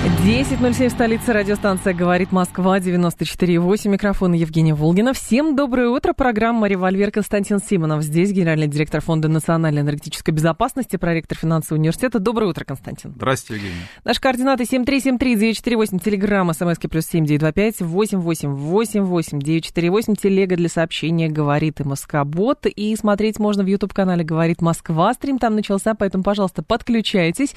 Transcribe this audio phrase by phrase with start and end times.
[0.00, 5.12] 10.07 в столице радиостанция «Говорит Москва», 94.8, микрофон Евгения Волгина.
[5.12, 8.02] Всем доброе утро, программа «Револьвер» Константин Симонов.
[8.02, 12.18] Здесь генеральный директор Фонда национальной энергетической безопасности, проректор финансового университета.
[12.18, 13.12] Доброе утро, Константин.
[13.14, 13.82] Здравствуйте, Евгения.
[14.02, 22.64] Наши координаты 7373948, телеграмма, смски плюс 7925 888 948, телега для сообщения «Говорит и Москобот».
[22.64, 25.12] И смотреть можно в YouTube-канале «Говорит Москва».
[25.12, 27.54] Стрим там начался, поэтому, пожалуйста, подключайтесь.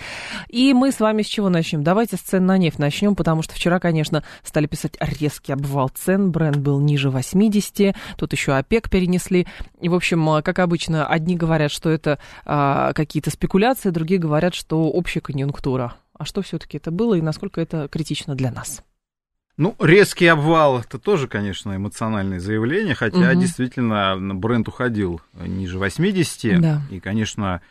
[0.49, 1.83] И мы с вами с чего начнем?
[1.83, 6.31] Давайте с цен на нефть начнем, потому что вчера, конечно, стали писать резкий обвал цен,
[6.31, 9.45] бренд был ниже 80, тут еще ОПЕК перенесли.
[9.79, 14.89] И, в общем, как обычно, одни говорят, что это а, какие-то спекуляции, другие говорят, что
[14.89, 15.93] общая конъюнктура.
[16.17, 18.81] А что все-таки это было и насколько это критично для нас?
[19.55, 23.39] Ну, резкий обвал это тоже, конечно, эмоциональное заявление, хотя угу.
[23.39, 26.59] действительно бренд уходил ниже 80.
[26.59, 26.81] Да.
[26.89, 27.61] И, конечно,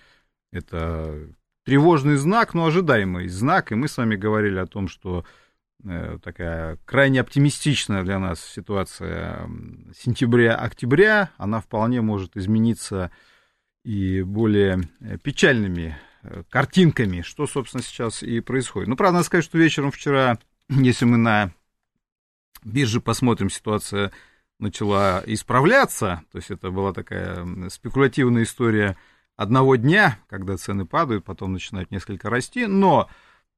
[0.52, 1.16] это
[1.64, 3.72] тревожный знак, но ожидаемый знак.
[3.72, 5.24] И мы с вами говорили о том, что
[5.84, 9.48] э, такая крайне оптимистичная для нас ситуация
[9.96, 13.10] сентября-октября, она вполне может измениться
[13.84, 18.88] и более э, печальными э, картинками, что, собственно, сейчас и происходит.
[18.88, 21.52] Ну, правда, надо сказать, что вечером вчера, если мы на
[22.64, 24.12] бирже посмотрим, ситуация
[24.58, 28.96] начала исправляться, то есть это была такая спекулятивная история–
[29.42, 33.08] одного дня, когда цены падают, потом начинают несколько расти, но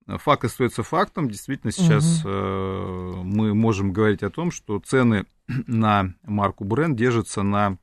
[0.06, 1.28] факт остается фактом.
[1.28, 3.22] Действительно, сейчас угу.
[3.24, 5.26] мы можем говорить о том, что цены
[5.66, 7.78] на марку бренд держатся на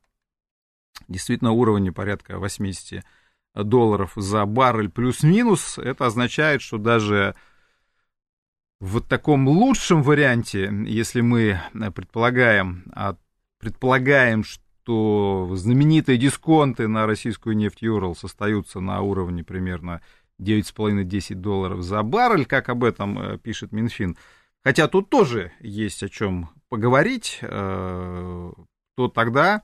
[1.07, 3.03] действительно уровне порядка 80
[3.55, 5.77] долларов за баррель плюс-минус.
[5.77, 7.35] Это означает, что даже
[8.79, 11.61] в таком лучшем варианте, если мы
[11.93, 13.15] предполагаем, а
[13.59, 20.01] предполагаем, что что знаменитые дисконты на российскую нефть Юрал остаются на уровне примерно
[20.39, 24.17] 9,5-10 долларов за баррель, как об этом э, пишет Минфин.
[24.63, 28.51] Хотя тут тоже есть о чем поговорить, э,
[28.97, 29.61] то тогда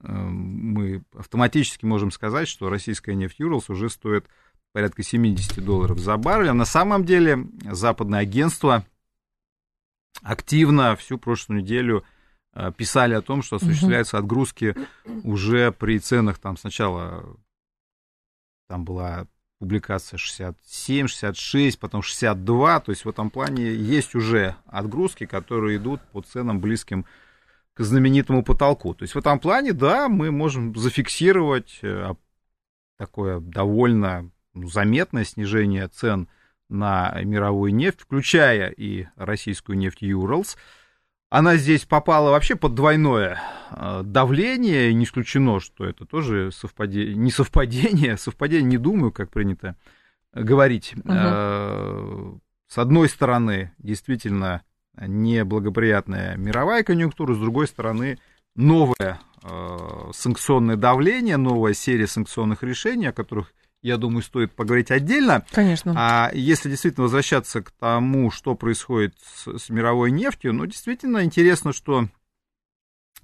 [0.00, 4.26] э, мы автоматически можем сказать, что российская нефть Юралс уже стоит
[4.72, 6.50] порядка 70 долларов за баррель.
[6.50, 8.84] А на самом деле западное агентство
[10.22, 12.04] активно всю прошлую неделю
[12.76, 14.74] писали о том, что осуществляются отгрузки
[15.22, 17.36] уже при ценах там сначала
[18.68, 19.26] там была
[19.58, 26.00] публикация 67, 66, потом 62, то есть в этом плане есть уже отгрузки, которые идут
[26.12, 27.04] по ценам близким
[27.74, 28.94] к знаменитому потолку.
[28.94, 32.14] То есть в этом плане, да, мы можем зафиксировать э,
[32.98, 36.28] такое довольно ну, заметное снижение цен
[36.68, 40.56] на мировую нефть, включая и российскую нефть Юралс
[41.30, 43.40] она здесь попала вообще под двойное
[43.70, 49.76] э, давление, не исключено, что это тоже совпадение, не совпадение, совпадение не думаю, как принято
[50.32, 50.94] говорить.
[51.04, 52.40] Угу.
[52.68, 54.62] С одной стороны, действительно
[55.00, 58.18] неблагоприятная мировая конъюнктура, с другой стороны,
[58.56, 63.52] новое э, санкционное давление, новая серия санкционных решений, о которых
[63.82, 65.44] я думаю, стоит поговорить отдельно.
[65.52, 65.94] Конечно.
[65.96, 71.72] А если действительно возвращаться к тому, что происходит с, с мировой нефтью, ну, действительно интересно,
[71.72, 72.08] что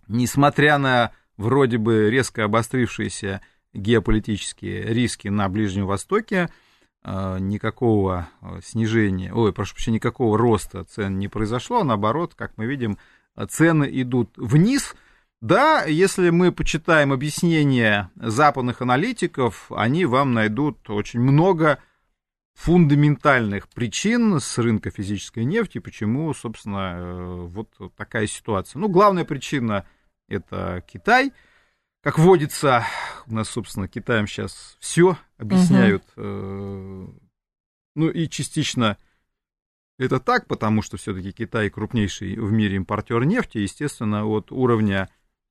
[0.07, 3.41] несмотря на вроде бы резко обострившиеся
[3.73, 6.49] геополитические риски на Ближнем Востоке,
[7.03, 12.67] а, никакого а, снижения, ой, прошу прощения, никакого роста цен не произошло, наоборот, как мы
[12.67, 12.99] видим,
[13.49, 14.95] цены идут вниз–
[15.45, 21.81] да, если мы почитаем объяснения западных аналитиков, они вам найдут очень много
[22.55, 28.81] фундаментальных причин с рынка физической нефти, почему, собственно, э, вот такая ситуация.
[28.81, 29.87] Ну, главная причина–
[30.29, 31.31] это Китай.
[32.03, 32.87] Как водится,
[33.27, 36.05] у нас, собственно, Китаем сейчас все объясняют.
[36.17, 37.21] Угу.
[37.97, 38.97] Ну, и частично
[39.99, 45.11] это так, потому что все-таки Китай крупнейший в мире импортер нефти, естественно, от уровня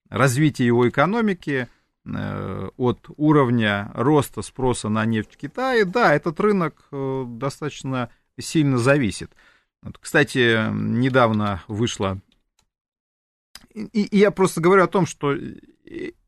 [0.10, 1.68] развития его экономики,
[2.06, 8.10] э, от уровня роста спроса на нефть в Китае, да, этот рынок э, достаточно
[8.40, 9.32] сильно зависит.
[9.82, 12.20] Вот, кстати, недавно вышло...
[13.74, 15.36] И, и я просто говорю о том, что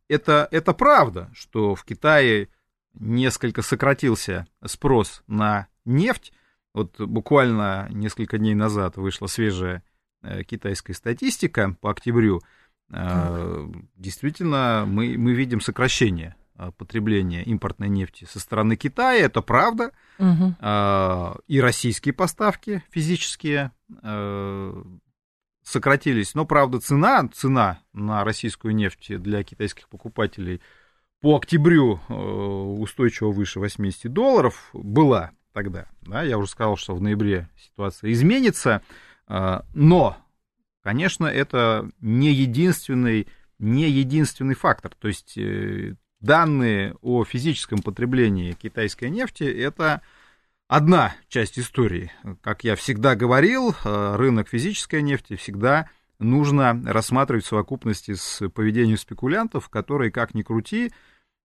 [0.07, 2.49] это, это правда, что в Китае
[2.95, 6.33] несколько сократился спрос на нефть.
[6.73, 9.83] Вот буквально несколько дней назад вышла свежая
[10.23, 12.41] э, китайская статистика по октябрю–
[12.89, 19.91] Действительно, действительно мы, мы видим сокращение а, потребления импортной нефти со стороны Китая, это правда.
[20.19, 20.55] Угу.
[21.47, 23.71] И российские поставки физические
[25.63, 26.35] сократились.
[26.35, 30.61] Но, правда, цена, цена на российскую нефть для китайских покупателей
[31.21, 31.99] по октябрю
[32.79, 35.87] устойчиво выше 80 долларов была тогда.
[36.01, 38.83] Да, я уже сказал, что в ноябре ситуация изменится.
[39.27, 40.17] Но,
[40.85, 43.27] конечно, это не единственный,
[43.57, 44.93] не единственный фактор.
[44.93, 50.03] То есть э, данные о физическом потреблении китайской нефти– это
[50.67, 52.11] одна часть истории.
[52.41, 55.89] Как я всегда говорил, э, рынок физической нефти всегда
[56.19, 60.93] нужно рассматривать в совокупности с поведением спекулянтов, которые, как ни крути,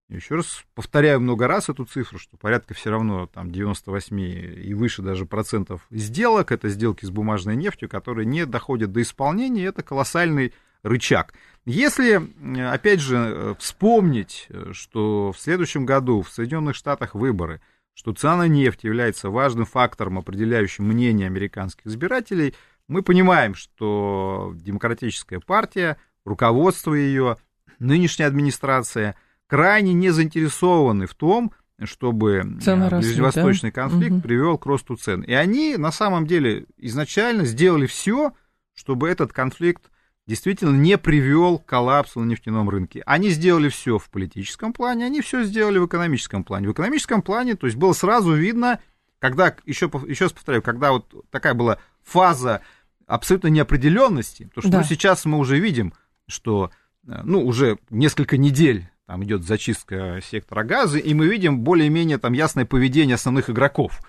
[0.09, 5.03] еще раз повторяю много раз эту цифру, что порядка все равно там 98 и выше
[5.03, 10.55] даже процентов сделок, это сделки с бумажной нефтью, которые не доходят до исполнения, это колоссальный
[10.83, 11.35] рычаг.
[11.67, 12.23] Если,
[12.71, 17.61] опять же, вспомнить, что в следующем году в Соединенных Штатах выборы,
[17.93, 22.55] что цена на нефть является важным фактором, определяющим мнение американских избирателей,
[22.87, 27.37] мы понимаем, что демократическая партия, руководство ее,
[27.79, 29.17] нынешняя администрация
[29.49, 31.53] крайне не заинтересованы в том,
[31.83, 33.83] чтобы Цены ближневосточный да?
[33.83, 34.21] конфликт угу.
[34.23, 35.23] привел к росту цен.
[35.23, 38.33] И они на самом деле изначально сделали все,
[38.75, 39.91] чтобы этот конфликт
[40.27, 43.03] действительно не привел к коллапсу на нефтяном рынке.
[43.07, 46.69] Они сделали все в политическом плане, они все сделали в экономическом плане.
[46.69, 48.81] В экономическом плане, то есть было сразу видно,
[49.21, 52.61] когда, еще, еще раз повторяю, когда вот такая была фаза
[53.07, 54.79] абсолютно неопределенности, потому что да.
[54.79, 55.95] ну, сейчас мы уже видим,
[56.27, 56.71] что
[57.07, 62.35] э, ну, уже несколько недель там идет зачистка сектора газа, и мы видим более-менее там
[62.35, 64.01] ясное поведение основных игроков.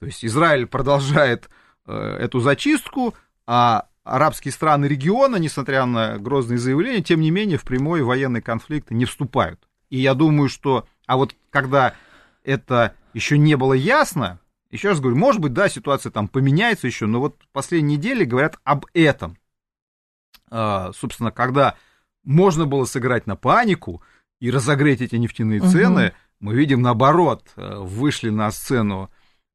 [0.00, 1.48] То есть Израиль продолжает
[1.86, 3.14] э, эту зачистку,
[3.46, 8.90] а арабские страны региона, несмотря на грозные заявления, тем не менее в прямой военный конфликт
[8.90, 9.60] не вступают.
[9.88, 10.88] И я думаю, что...
[11.06, 11.94] А вот когда
[12.42, 14.40] это еще не было ясно,
[14.72, 18.58] еще раз говорю, может быть, да, ситуация там поменяется еще, но вот последние недели говорят
[18.64, 19.38] об этом.
[20.50, 21.76] А, собственно, когда
[22.24, 24.02] можно было сыграть на панику
[24.40, 26.14] и разогреть эти нефтяные цены, угу.
[26.40, 29.10] мы видим наоборот, э, вышли на сцену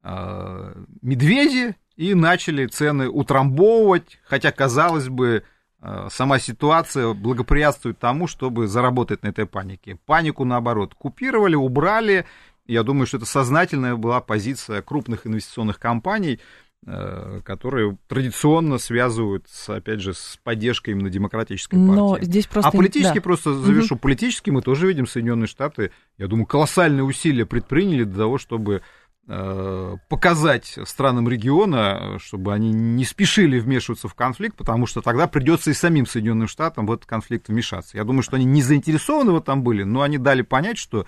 [0.07, 0.71] а,
[1.01, 5.43] медведи и начали цены утрамбовывать, хотя, казалось бы,
[5.81, 9.97] э, сама ситуация благоприятствует тому, чтобы заработать на этой панике.
[10.05, 12.25] Панику, наоборот, купировали, убрали.
[12.67, 19.69] Я думаю, что это сознательная была позиция крупных инвестиционных компаний, э, которые традиционно связывают, с,
[19.69, 21.95] опять же, с поддержкой именно демократической партии.
[21.95, 22.69] Но здесь просто...
[22.69, 23.21] А политически, да.
[23.21, 24.01] просто завершу, угу.
[24.01, 28.83] политически мы тоже видим Соединенные Штаты, я думаю, колоссальные усилия предприняли для того, чтобы
[29.27, 35.71] Э, показать странам региона, чтобы они не спешили вмешиваться в конфликт, потому что тогда придется
[35.71, 37.97] и самим Соединенным Штатам в этот конфликт вмешаться.
[37.97, 41.07] Я думаю, что они не заинтересованы в этом были, но они дали понять, что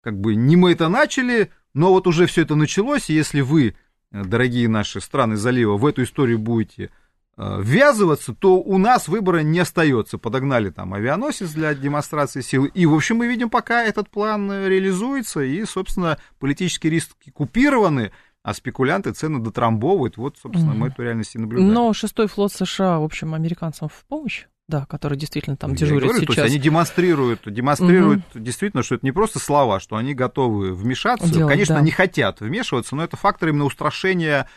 [0.00, 3.74] как бы не мы это начали, но вот уже все это началось, и если вы,
[4.22, 6.90] дорогие наши страны залива, в эту историю будете
[7.36, 10.18] Э, ввязываться, то у нас выбора не остается.
[10.18, 12.70] Подогнали там авианосец для демонстрации силы.
[12.74, 18.12] И, в общем, мы видим, пока этот план реализуется, и, собственно, политические риски купированы,
[18.44, 20.16] а спекулянты цены дотрамбовывают.
[20.16, 20.76] Вот, собственно, mm.
[20.76, 21.72] мы эту реальность и наблюдаем.
[21.72, 24.46] Но шестой флот США, в общем, американцам в помощь?
[24.66, 26.36] Да, который действительно там дежурит говорю, сейчас.
[26.36, 28.42] То есть они демонстрируют, демонстрируют угу.
[28.42, 31.28] действительно, что это не просто слова, что они готовы вмешаться.
[31.28, 31.80] Делать, Конечно, да.
[31.82, 34.48] не хотят вмешиваться, но это фактор именно устрашения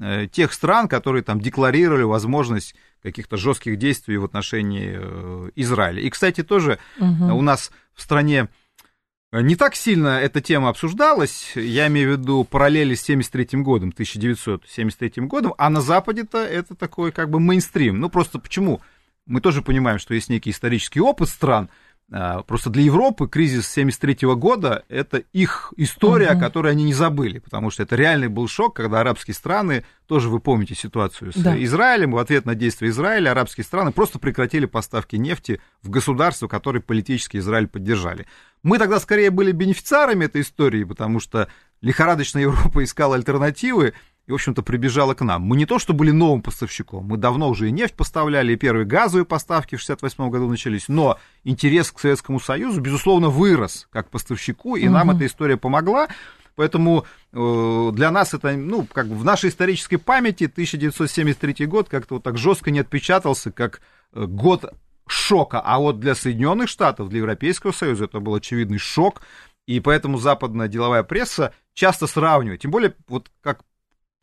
[0.00, 6.00] Э, тех стран, которые там декларировали возможность каких-то жестких действий в отношении э, Израиля.
[6.00, 7.36] И, кстати, тоже угу.
[7.36, 8.48] у нас в стране
[9.32, 15.24] не так сильно эта тема обсуждалась, я имею в виду параллели с 73 годом, 1973
[15.26, 18.00] годом, а на Западе-то это такой как бы мейнстрим.
[18.00, 18.80] Ну, просто почему?
[19.26, 21.70] Мы тоже понимаем, что есть некий исторический опыт стран,
[22.14, 26.40] а, просто для Европы кризис 1973 года– это их история, угу.
[26.40, 30.38] которую они не забыли, потому что это реальный был шок, когда арабские страны, тоже вы
[30.38, 31.60] помните ситуацию с да.
[31.64, 36.82] Израилем, в ответ на действия Израиля арабские страны просто прекратили поставки нефти в государства, которые
[36.82, 38.26] политически Израиль поддержали.
[38.62, 41.48] Мы тогда скорее были бенефициарами этой истории, потому что
[41.80, 43.94] лихорадочная Европа искала альтернативы,
[44.26, 45.42] и, в общем-то, прибежала к нам.
[45.42, 48.86] Мы не то, что были новым поставщиком, мы давно уже и нефть поставляли, и первые
[48.86, 54.76] газовые поставки в 68 году начались, но интерес к Советскому Союзу, безусловно, вырос как поставщику,
[54.76, 54.94] и угу.
[54.94, 56.08] нам эта история помогла.
[56.54, 62.14] Поэтому э, для нас это, ну, как бы в нашей исторической памяти 1973 год как-то
[62.14, 63.80] вот так жестко не отпечатался, как
[64.12, 64.66] э, год
[65.06, 65.60] шока.
[65.60, 69.22] А вот для Соединенных Штатов, для Европейского Союза это был очевидный шок.
[69.66, 72.60] И поэтому западная деловая пресса часто сравнивает.
[72.60, 73.62] Тем более, вот как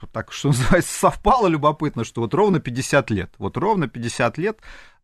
[0.08, 3.34] так что называется, совпало любопытно, что вот ровно 50 лет.
[3.38, 4.60] Вот ровно 50 лет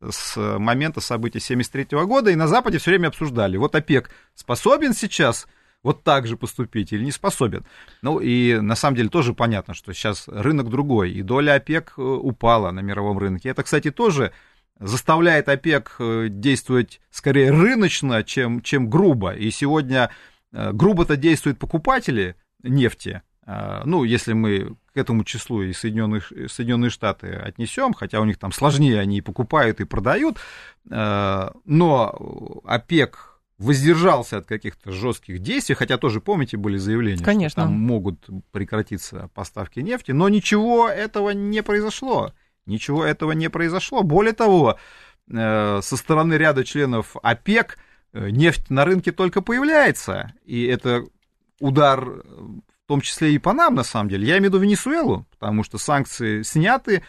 [0.07, 5.47] с момента событий 73 года, и на Западе все время обсуждали, вот ОПЕК способен сейчас
[5.85, 7.63] вот так же поступить или не способен.
[8.01, 12.01] Ну и на самом деле тоже понятно, что сейчас рынок другой, и доля ОПЕК э,
[12.01, 13.49] упала на мировом рынке.
[13.49, 14.31] Это, кстати, тоже
[14.79, 19.35] заставляет ОПЕК э, действовать скорее рыночно, чем, чем грубо.
[19.35, 20.09] И сегодня
[20.51, 27.27] э, грубо-то действуют покупатели нефти, ну, если мы к этому числу и Соединенных, Соединенные Штаты
[27.27, 30.37] отнесем, хотя у них там сложнее, они и покупают, и продают,
[30.85, 37.49] но ОПЕК воздержался от каких-то жестких действий, хотя тоже, помните, были заявления, Конечно.
[37.49, 42.33] что там могут прекратиться поставки нефти, но ничего этого не произошло.
[42.65, 44.03] Ничего этого не произошло.
[44.03, 44.77] Более того,
[45.31, 47.77] э, со стороны ряда членов ОПЕК
[48.13, 51.05] э, нефть на рынке только появляется, и это
[51.59, 52.23] удар
[52.85, 54.27] в том числе и по нам, на самом деле.
[54.27, 57.03] Я имею в виду Венесуэлу, потому что санкции сняты,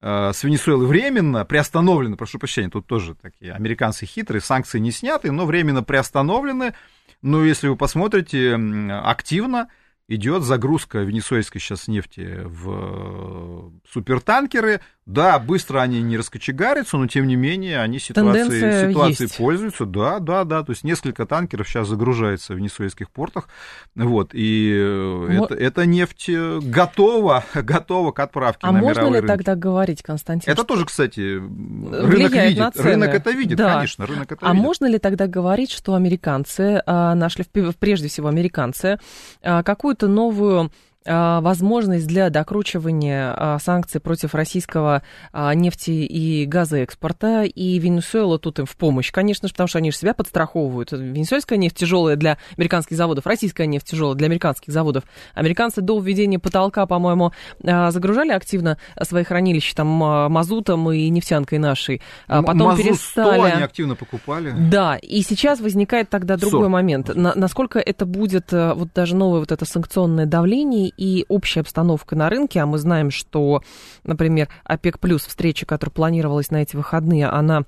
[0.00, 5.32] Э, с Венесуэлы временно приостановлены, прошу прощения, тут тоже такие американцы хитрые, санкции не сняты,
[5.32, 6.74] но временно приостановлены.
[7.20, 8.54] Но если вы посмотрите,
[9.02, 9.68] активно
[10.06, 14.80] идет загрузка венесуэльской сейчас нефти в э, супертанкеры.
[15.08, 19.84] Да, быстро они не раскочегарятся, но тем не менее они ситуацией, ситуацией пользуются.
[19.84, 20.62] Да, да, да.
[20.62, 23.48] То есть несколько танкеров сейчас загружается в венесуэльских портах.
[23.96, 29.14] Вот, и э, это, это нефть э, готова, готова к отправке а на можно ли
[29.14, 29.26] рынки.
[29.26, 30.52] тогда говорить, Константин?
[30.52, 32.76] Это тоже, кстати, рынок видит.
[32.76, 33.74] Рынок это видит, да.
[33.74, 34.62] конечно, рынок это а видит.
[34.62, 37.44] можно ли тогда говорить, что американцы а, нашли,
[37.78, 38.98] прежде всего американцы,
[39.42, 40.70] а, какую какую-то новую а,
[41.08, 48.66] возможность для докручивания а, санкций против российского а, нефти и газоэкспорта, и Венесуэла тут им
[48.66, 50.92] в помощь, конечно же, потому что они же себя подстраховывают.
[50.92, 55.04] Венесуэльская нефть тяжелая для американских заводов, российская нефть тяжелая для американских заводов.
[55.34, 62.02] Американцы до введения потолка, по-моему, загружали активно свои хранилища там мазутом и нефтянкой нашей.
[62.26, 63.38] Потом Мазут перестали.
[63.38, 64.54] 100 они активно покупали.
[64.70, 66.70] Да, и сейчас возникает тогда другой 40.
[66.70, 67.14] момент.
[67.14, 72.28] На, насколько это будет вот даже новое вот это санкционное давление и общая обстановка на
[72.28, 73.62] рынке, а мы знаем, что,
[74.02, 77.64] например, ОПЕК плюс встреча, которая планировалась на эти выходные, она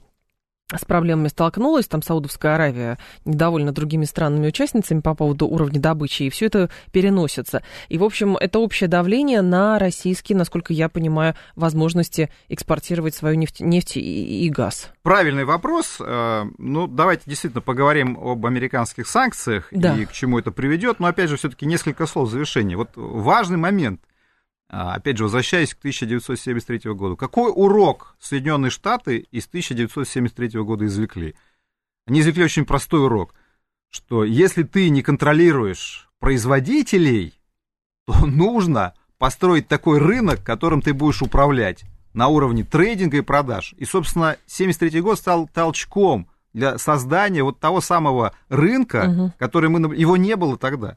[0.77, 6.47] с проблемами столкнулась, там Саудовская Аравия недовольна другими странами-участницами по поводу уровня добычи, и все
[6.47, 7.63] это переносится.
[7.89, 13.61] И, в общем, это общее давление на российские, насколько я понимаю, возможности экспортировать свою нефть,
[13.61, 14.91] нефть и, и газ.
[15.03, 15.97] Правильный вопрос.
[16.01, 19.97] Э, ну, давайте действительно поговорим об американских санкциях да.
[19.97, 21.01] и к чему это приведет.
[21.01, 22.77] Но, опять же, все-таки несколько слов в завершение.
[22.77, 24.01] Вот важный момент.
[24.73, 31.35] А, опять же, возвращаясь к 1973 году, какой урок Соединенные Штаты из 1973 года извлекли?
[32.07, 33.35] Они извлекли очень простой урок,
[33.91, 37.35] что если ты не контролируешь производителей,
[38.07, 43.75] то нужно построить такой рынок, которым ты будешь управлять на уровне трейдинга и продаж.
[43.77, 49.33] И, собственно, 1973 год стал толчком для создания вот того самого рынка, угу.
[49.37, 49.97] который мы...
[49.97, 50.97] Его не было тогда.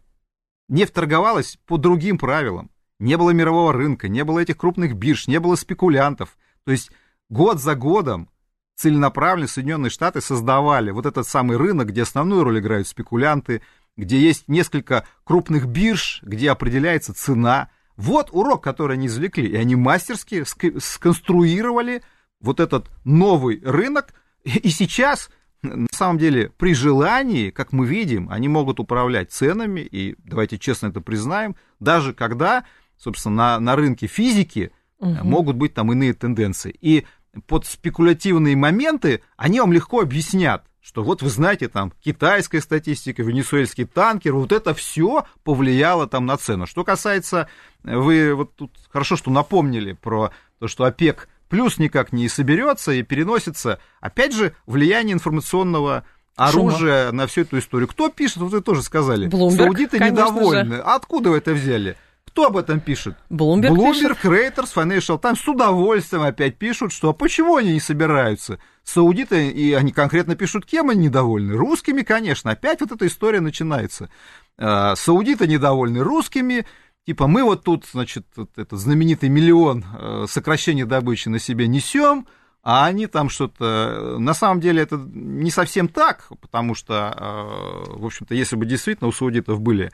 [0.69, 2.69] Нефть торговалась по другим правилам.
[3.03, 6.37] Не было мирового рынка, не было этих крупных бирж, не было спекулянтов.
[6.63, 6.89] То есть
[7.29, 8.29] год за годом
[8.75, 13.61] целенаправленно Соединенные Штаты создавали вот этот самый рынок, где основную роль играют спекулянты,
[13.97, 17.69] где есть несколько крупных бирж, где определяется цена.
[17.97, 20.45] Вот урок, который они извлекли, и они мастерски
[20.79, 22.03] сконструировали
[22.39, 24.13] вот этот новый рынок,
[24.45, 25.29] и сейчас
[25.61, 30.87] на самом деле, при желании, как мы видим, они могут управлять ценами, и давайте честно
[30.87, 32.65] это признаем, даже когда
[32.97, 35.15] собственно, на, на рынке физики угу.
[35.23, 36.75] могут быть там иные тенденции.
[36.81, 37.05] И
[37.47, 43.85] под спекулятивные моменты они вам легко объяснят, что вот вы знаете, там китайская статистика, венесуэльский
[43.85, 46.67] танкер, вот это все повлияло там на цену.
[46.67, 47.47] Что касается,
[47.83, 53.01] вы вот тут хорошо, что напомнили про то, что ОПЕК плюс никак не соберется и
[53.01, 56.03] переносится, опять же, влияние информационного
[56.35, 57.17] оружия Шума.
[57.17, 57.87] на всю эту историю.
[57.87, 59.27] Кто пишет, вот вы тоже сказали.
[59.27, 60.77] Bloomberg, Саудиты недовольны.
[60.77, 60.81] Же.
[60.81, 61.95] Откуда вы это взяли?
[62.33, 63.15] Кто об этом пишет?
[63.29, 64.25] Bloomberg, Bloomberg пишет.
[64.25, 68.57] Reuters, Financial Times с удовольствием опять пишут, что а почему они не собираются?
[68.83, 71.53] Саудиты, и они конкретно пишут, кем они недовольны?
[71.53, 72.49] Русскими, конечно.
[72.49, 74.09] Опять вот эта история начинается.
[74.57, 76.65] А, саудиты недовольны русскими,
[77.05, 82.25] типа мы вот тут, значит, вот этот знаменитый миллион э, сокращения добычи на себе несем,
[82.63, 84.17] а они там что-то...
[84.17, 89.07] На самом деле это не совсем так, потому что, э, в общем-то, если бы действительно
[89.07, 89.91] у саудитов были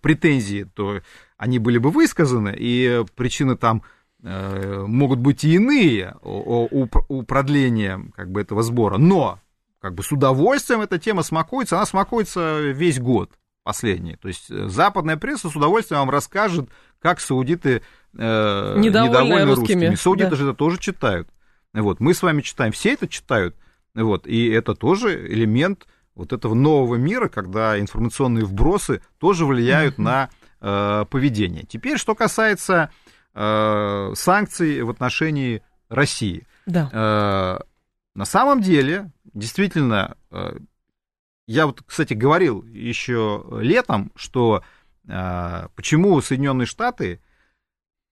[0.00, 1.00] претензии, то
[1.42, 3.82] они были бы высказаны, и причины там
[4.22, 8.96] э, могут быть и иные у, у, у продления как бы, этого сбора.
[8.96, 9.40] Но
[9.80, 13.28] как бы с удовольствием эта тема смакуется, она смакуется весь год.
[13.64, 14.18] последние.
[14.18, 16.70] То есть э, западная пресса с удовольствием вам расскажет,
[17.00, 17.82] как саудиты
[18.16, 19.86] э, недовольны, недовольны русскими.
[19.86, 19.94] русскими.
[19.96, 20.36] Саудиты да.
[20.36, 21.28] же это тоже читают.
[21.72, 23.56] Вот, мы с вами читаем, все это читают.
[23.96, 30.02] Вот, и это тоже элемент вот этого нового мира, когда информационные вбросы тоже влияют mm-hmm.
[30.02, 30.30] на
[30.62, 31.64] э, поведение.
[31.64, 32.90] Теперь, что касается
[33.34, 36.46] э, санкций в отношении России.
[36.64, 36.88] Да.
[36.92, 37.58] Э,
[38.14, 40.56] на самом деле, действительно, э,
[41.46, 44.62] я вот, кстати, говорил еще летом, что
[45.06, 47.20] э, почему Соединенные Штаты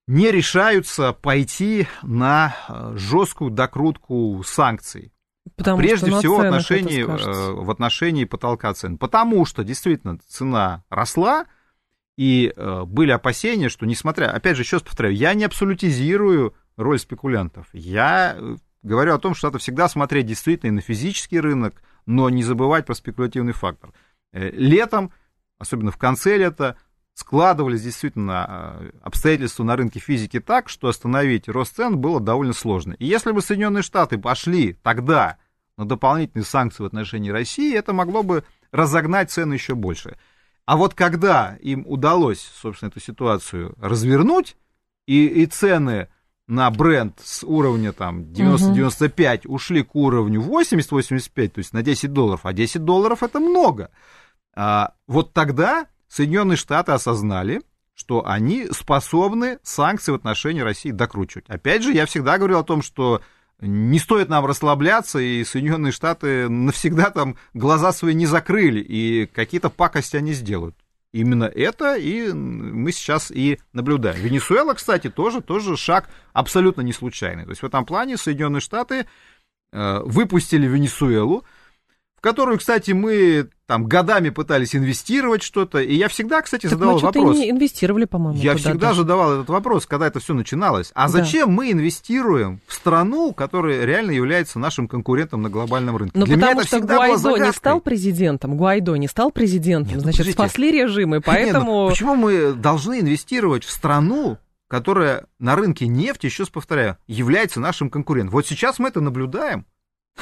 [0.06, 5.12] не решаются пойти на э, жесткую докрутку санкций.
[5.56, 8.98] Потому Прежде всего в отношении, э, в отношении потолка цен.
[8.98, 11.46] Потому что действительно цена росла,
[12.20, 16.98] и э, были опасения, что несмотря, опять же, еще раз повторяю, я не абсолютизирую роль
[16.98, 17.66] спекулянтов.
[17.72, 18.36] Я
[18.82, 22.92] говорю о том, что надо всегда смотреть действительно на физический рынок, но не забывать про
[22.92, 23.94] спекулятивный фактор.
[24.32, 25.12] Летом,
[25.58, 26.76] особенно в конце лета,
[27.14, 32.92] складывались действительно обстоятельства на рынке физики так, что остановить рост цен было довольно сложно.
[32.98, 35.38] И если бы Соединенные Штаты пошли тогда
[35.78, 40.18] на дополнительные санкции в отношении России, это могло бы разогнать цены еще больше.
[40.70, 44.56] А вот когда им удалось, собственно, эту ситуацию развернуть,
[45.04, 46.06] и, и цены
[46.46, 49.54] на бренд с уровня там 90-95 угу.
[49.56, 53.90] ушли к уровню 80-85, то есть на 10 долларов, а 10 долларов это много.
[54.54, 57.62] А, вот тогда Соединенные Штаты осознали,
[57.96, 61.46] что они способны санкции в отношении России докручивать.
[61.48, 63.22] Опять же, я всегда говорил о том, что
[63.60, 69.70] не стоит нам расслабляться, и Соединенные Штаты навсегда там глаза свои не закрыли, и какие-то
[69.70, 70.76] пакости они сделают.
[71.12, 74.20] Именно это и мы сейчас и наблюдаем.
[74.20, 77.44] Венесуэла, кстати, тоже, тоже шаг абсолютно не случайный.
[77.44, 79.06] То есть в этом плане Соединенные Штаты
[79.72, 81.44] э, выпустили Венесуэлу,
[82.20, 86.96] в которую, кстати, мы там годами пытались инвестировать что-то, и я всегда, кстати, так задавал
[86.96, 87.34] мы вопрос.
[87.38, 88.38] не инвестировали, по-моему.
[88.38, 90.90] Я всегда задавал этот вопрос, когда это все начиналось.
[90.94, 91.54] А зачем да.
[91.54, 96.18] мы инвестируем в страну, которая реально является нашим конкурентом на глобальном рынке?
[96.18, 100.38] Ну, потому что Гуайдо не стал президентом, Гуайдо не стал президентом, Нет, ну, значит, подождите.
[100.38, 101.72] спасли режимы, поэтому...
[101.72, 104.36] Нет, ну, почему мы должны инвестировать в страну,
[104.68, 108.32] которая на рынке нефти, еще раз повторяю, является нашим конкурентом?
[108.32, 109.64] Вот сейчас мы это наблюдаем.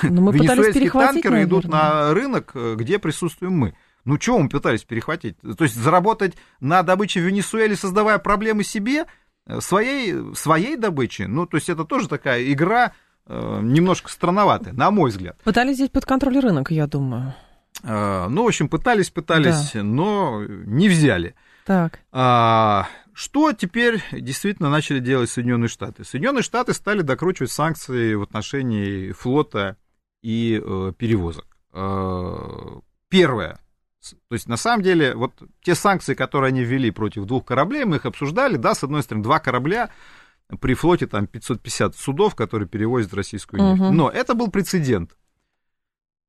[0.02, 1.44] Но ну, мы Венесуэльские танкеры наверное.
[1.44, 3.74] идут на рынок, где присутствуем мы.
[4.08, 5.37] Ну, чего мы пытались перехватить?
[5.40, 9.04] То есть заработать на добыче в Венесуэле, создавая проблемы себе,
[9.46, 11.22] э, своей, своей добычи?
[11.22, 12.92] Ну, то есть это тоже такая игра
[13.26, 15.37] э, немножко странноватая, на мой взгляд.
[15.44, 17.34] Пытались взять под контроль рынок, я думаю.
[17.82, 19.82] Э, ну, в общем, пытались, пытались, да.
[19.82, 21.34] но не взяли.
[21.66, 22.00] Так.
[22.11, 26.04] А, что теперь действительно начали делать Соединенные Штаты?
[26.04, 29.76] Соединенные Штаты стали докручивать санкции в отношении флота
[30.22, 31.46] и э, перевозок.
[31.72, 33.61] Э, первое.
[34.28, 37.96] То есть, на самом деле, вот те санкции, которые они ввели против двух кораблей, мы
[37.96, 39.90] их обсуждали, да, с одной стороны, два корабля
[40.61, 43.83] при флоте там 550 судов, которые перевозят российскую нефть.
[43.83, 43.92] Угу.
[43.92, 45.16] Но это был прецедент.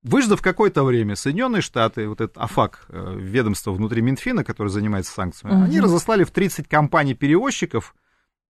[0.02, 5.56] Выждав какое-то время, Соединенные Штаты, вот этот АФАК, э, ведомство внутри Минфина, которое занимается санкциями,
[5.56, 5.64] угу.
[5.66, 7.96] они разослали в 30 компаний-перевозчиков,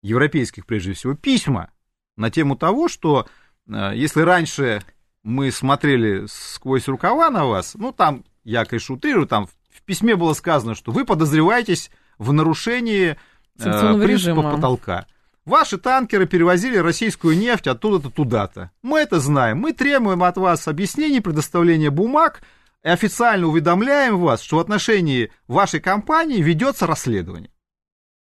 [0.01, 1.71] европейских прежде всего, письма
[2.15, 3.27] на тему того, что
[3.67, 4.81] э, если раньше
[5.29, 10.33] мы смотрели сквозь рукава на вас, ну, там, я, конечно, утрирую, там в письме было
[10.33, 13.15] сказано, что вы подозреваетесь в нарушении э,
[13.57, 14.51] принципа режима.
[14.55, 15.05] потолка.
[15.45, 18.71] Ваши танкеры перевозили российскую нефть оттуда-то туда-то.
[18.83, 19.59] Мы это знаем.
[19.59, 22.41] Мы требуем от вас объяснений, предоставления бумаг
[22.83, 27.51] и официально уведомляем вас, что в отношении вашей компании ведется расследование.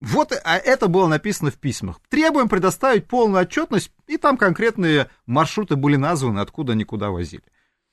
[0.05, 1.99] Вот а это было написано в письмах.
[2.09, 7.43] Требуем предоставить полную отчетность, и там конкретные маршруты были названы, откуда они куда возили.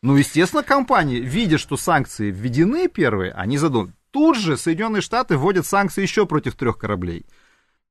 [0.03, 3.95] Ну, естественно, компании, видя, что санкции введены первые, они задумали.
[4.11, 7.25] Тут же Соединенные Штаты вводят санкции еще против трех кораблей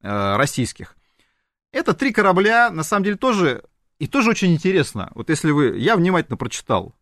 [0.04, 0.96] э, российских.
[1.72, 3.64] Это три корабля, на самом деле, тоже,
[3.98, 5.10] и тоже очень интересно.
[5.16, 6.94] Вот если вы, я внимательно прочитал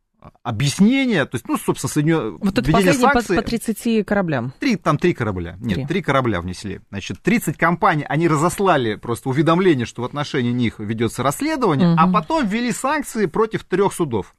[0.44, 2.38] объяснение, то есть, ну, собственно, соединен...
[2.38, 4.54] Вот это последний санкций, по, по 30 кораблям.
[4.60, 5.58] Три, там три корабля.
[5.60, 5.86] Нет, три.
[5.86, 6.82] три корабля внесли.
[6.90, 12.00] Значит, 30 компаний, они разослали просто уведомление, что в отношении них ведется расследование, угу.
[12.00, 14.36] а потом ввели санкции против трех судов.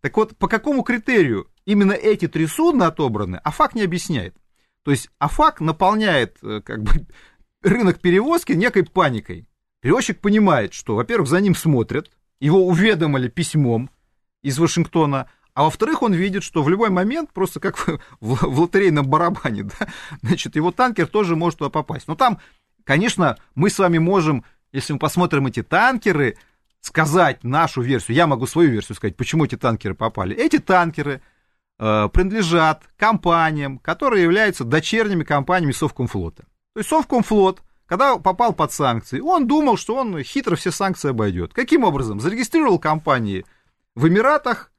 [0.00, 4.36] Так вот, по какому критерию именно эти три судна отобраны, АФАК не объясняет.
[4.82, 7.06] То есть АФАК наполняет э, как бы,
[7.62, 9.46] рынок перевозки некой паникой.
[9.80, 13.90] Перевозчик понимает, что, во-первых, за ним смотрят, его уведомили письмом,
[14.42, 19.06] из Вашингтона, а во-вторых, он видит, что в любой момент, просто как в, в лотерейном
[19.06, 19.88] барабане, да,
[20.22, 22.08] значит, его танкер тоже может туда попасть.
[22.08, 22.38] Но там,
[22.84, 26.36] конечно, мы с вами можем, если мы посмотрим эти танкеры,
[26.80, 30.34] сказать нашу версию, я могу свою версию сказать, почему эти танкеры попали.
[30.34, 31.20] Эти танкеры
[31.78, 36.44] э, принадлежат компаниям, которые являются дочерними компаниями Совкомфлота.
[36.72, 41.52] То есть Совкомфлот, когда попал под санкции, он думал, что он хитро все санкции обойдет.
[41.52, 42.20] Каким образом?
[42.20, 43.44] Зарегистрировал компании
[43.94, 44.72] в Эмиратах,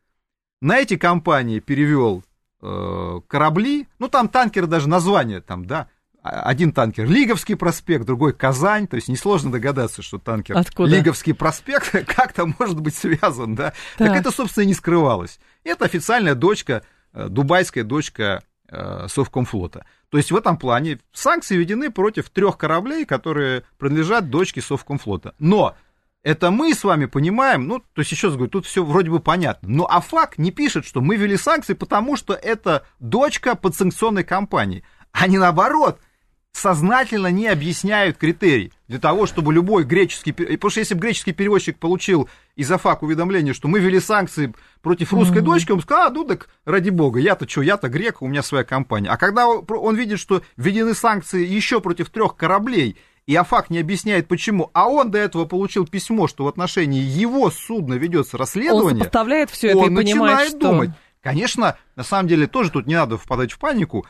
[0.61, 2.23] на эти компании перевел
[2.61, 5.89] э, корабли, ну там танкеры даже название там, да,
[6.21, 10.95] один танкер Лиговский проспект, другой Казань, то есть несложно догадаться, что танкер Откуда?
[10.95, 13.73] Лиговский проспект как-то может быть связан, да?
[13.97, 14.09] Так.
[14.09, 15.39] так это, собственно, и не скрывалось.
[15.63, 19.85] Это официальная дочка, э, дубайская дочка э, Совкомфлота.
[20.09, 25.33] То есть в этом плане санкции введены против трех кораблей, которые принадлежат дочке Совкомфлота.
[25.39, 25.75] Но
[26.23, 29.19] это мы с вами понимаем, ну, то есть еще раз говорю, тут все вроде бы
[29.19, 29.69] понятно.
[29.69, 35.27] Но АФАК не пишет, что мы ввели санкции, потому что это дочка подсанкционной компании, а
[35.27, 35.99] не наоборот–
[36.53, 40.33] сознательно не объясняют критерий для того, чтобы любой греческий...
[40.33, 45.13] Потому что если бы греческий переводчик получил из АФАК уведомление, что мы ввели санкции против
[45.13, 45.41] русской mm-hmm.
[45.41, 48.63] дочки, он сказал, а, ну так, ради бога, я-то что, я-то грек, у меня своя
[48.65, 49.09] компания.
[49.09, 52.97] А когда он видит, что введены санкции еще против трех кораблей,
[53.31, 57.49] и АФАК не объясняет почему, а он до этого получил письмо, что в отношении его
[57.49, 60.59] судна ведется расследование, он поставляет все это он и понимает, начинает что...
[60.59, 60.89] думать.
[61.21, 64.05] Конечно, на самом деле тоже тут не надо впадать в панику.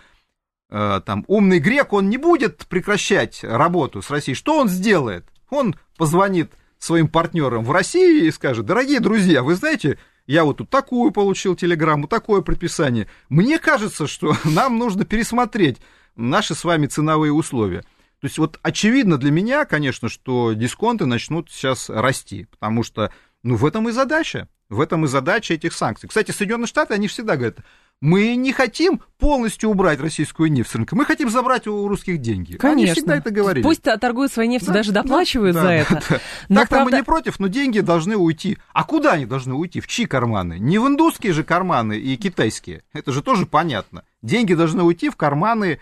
[0.72, 4.34] Э, там, умный грек, он не будет прекращать работу с Россией.
[4.34, 5.28] Что он сделает?
[5.52, 10.72] Он позвонит своим партнерам в России и скажет, дорогие друзья, вы знаете, я вот тут
[10.72, 13.08] такую получил телеграмму, такое предписание.
[13.30, 15.78] Мне кажется, что нам нужно пересмотреть
[16.16, 17.84] наши с вами ценовые условия.
[18.22, 23.56] То есть вот очевидно для меня, конечно, что дисконты начнут сейчас расти, потому что, ну,
[23.56, 24.48] в этом и задача.
[24.70, 26.08] В этом и задача этих санкций.
[26.08, 27.58] Кстати, Соединенные Штаты, они всегда говорят,
[28.00, 32.58] мы не хотим полностью убрать российскую нефть с рынка, мы хотим забрать у русских деньги.
[32.58, 32.70] Конечно.
[32.70, 33.64] Они всегда это говорили.
[33.64, 36.04] Пусть торгуют своей нефтью, да, даже доплачивают да, за да, это.
[36.10, 36.92] Да, Но Так-то правда...
[36.92, 38.60] мы не против, но деньги должны уйти.
[38.72, 39.82] А куда они должны уйти?
[39.82, 40.60] В чьи карманы?
[40.60, 42.84] Не в индусские же карманы и китайские.
[42.94, 44.04] Это же тоже понятно.
[44.22, 45.80] Деньги должны уйти в карманы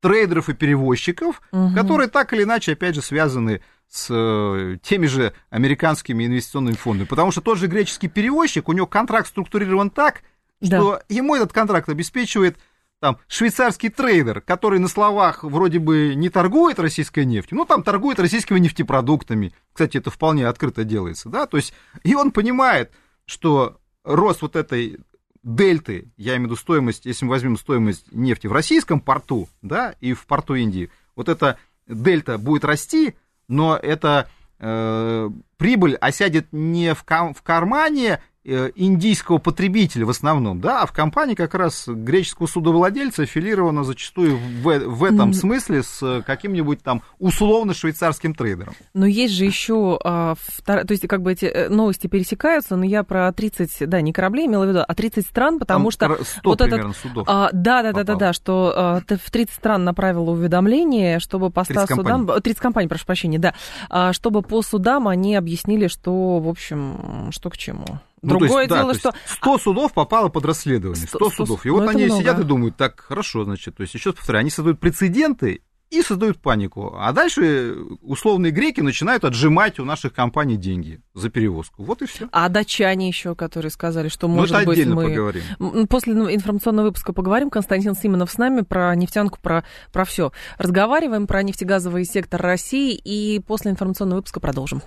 [0.00, 1.74] трейдеров и перевозчиков, угу.
[1.74, 7.06] которые так или иначе, опять же, связаны с э, теми же американскими инвестиционными фондами.
[7.06, 10.22] Потому что тот же греческий перевозчик, у него контракт структурирован так,
[10.62, 11.14] что да.
[11.14, 12.56] ему этот контракт обеспечивает
[13.00, 18.20] там швейцарский трейдер, который на словах вроде бы не торгует российской нефтью, но там торгует
[18.20, 19.52] российскими нефтепродуктами.
[19.72, 21.72] Кстати, это вполне открыто делается, да, то есть
[22.04, 22.92] и он понимает,
[23.24, 24.98] что рост вот этой
[25.42, 29.94] дельты, я имею в виду стоимость, если мы возьмем стоимость нефти в российском порту, да,
[30.00, 33.14] и в порту Индии, вот эта дельта будет расти,
[33.48, 40.82] но эта э, прибыль осядет не в, кам- в кармане индийского потребителя в основном, да,
[40.82, 46.82] а в компании как раз греческого судовладельца аффилировано зачастую в, в этом смысле с каким-нибудь
[46.82, 48.74] там условно швейцарским трейдером.
[48.94, 50.84] Но есть же еще, а, втор...
[50.86, 54.46] то есть как бы эти э, новости пересекаются, но я про 30, да, не кораблей
[54.46, 56.24] имела в виду, а 30 стран, потому там что...
[56.24, 57.26] 100 вот этот, судов.
[57.28, 61.64] А, да, да, да, да, да, что а, в 30 стран направило уведомление, чтобы по
[61.64, 62.26] 100 судам...
[62.26, 63.54] 30 компаний, прошу прощения, да,
[63.88, 68.00] а, чтобы по судам они объяснили, что, в общем, что к чему.
[68.22, 69.14] Ну, Другое есть, дело, да, что...
[69.26, 71.66] 100 судов попало под расследование, 100, 100 судов.
[71.66, 72.20] И ну, вот они много.
[72.20, 76.02] сидят и думают, так, хорошо, значит, то есть, еще раз повторяю, они создают прецеденты и
[76.02, 76.94] создают панику.
[76.98, 81.82] А дальше условные греки начинают отжимать у наших компаний деньги за перевозку.
[81.82, 82.28] Вот и все.
[82.30, 85.08] А датчане еще, которые сказали, что ну, может быть мы...
[85.08, 85.42] поговорим.
[85.88, 87.50] После информационного выпуска поговорим.
[87.50, 90.32] Константин Симонов с нами про нефтянку, про, про все.
[90.58, 94.82] Разговариваем про нефтегазовый сектор России и после информационного выпуска продолжим.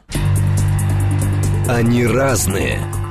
[1.68, 2.80] Они разные,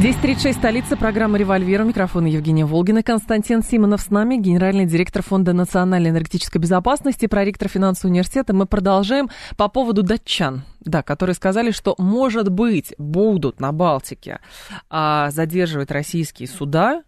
[0.00, 1.84] 10.36, столица, программы «Револьвер».
[1.84, 3.02] Микрофон Евгения Волгина.
[3.02, 8.54] Константин Симонов с нами, генеральный директор Фонда национальной энергетической безопасности, проректор финансового университета.
[8.54, 14.38] Мы продолжаем по поводу датчан, да, которые сказали, что, может быть, будут на Балтике
[14.88, 17.02] а, задерживать российские суда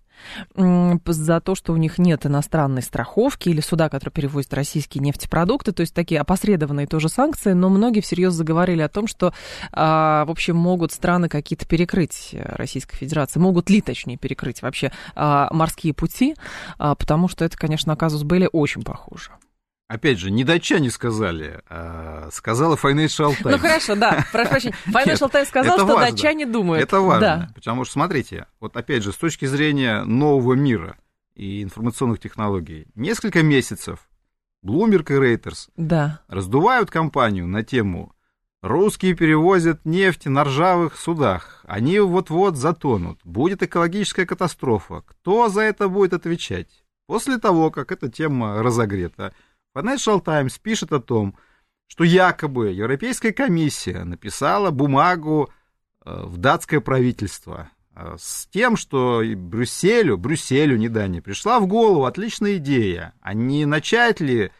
[0.54, 5.80] за то, что у них нет иностранной страховки или суда, которые перевозят российские нефтепродукты, то
[5.80, 9.32] есть такие опосредованные тоже санкции, но многие всерьез заговорили о том, что,
[9.72, 14.92] а, в общем, могут страны какие-то перекрыть э, Российской Федерации, могут ли, точнее, перекрыть вообще
[15.14, 16.37] а, морские пути,
[16.78, 19.30] а, потому что это, конечно, казус были очень похоже
[19.92, 23.52] опять же, не датчане сказали, а сказала Financial Times.
[23.52, 24.74] Ну хорошо, да, прошу прощения.
[24.87, 26.11] Financial Times сказал, что важно.
[26.11, 26.83] датчане думают.
[26.83, 27.52] Это важно, да.
[27.55, 30.96] потому что, смотрите, вот опять же, с точки зрения нового мира
[31.35, 33.98] и информационных технологий, несколько месяцев
[34.64, 36.20] Bloomberg и Reuters да.
[36.28, 38.14] раздувают кампанию на тему
[38.62, 41.64] Русские перевозят нефть на ржавых судах.
[41.66, 43.18] Они вот-вот затонут.
[43.24, 45.02] Будет экологическая катастрофа.
[45.05, 46.68] Кто за это будет отвечать?
[47.09, 49.35] После того, как эта тема разогрета,
[49.74, 51.37] Financial Times пишет о том,
[51.87, 55.50] что якобы Европейская комиссия написала бумагу
[56.04, 62.04] э, в датское правительство э, с тем, что Брюсселю, Брюсселю, не Дании, пришла в голову
[62.04, 64.52] отличная идея, а не начать ли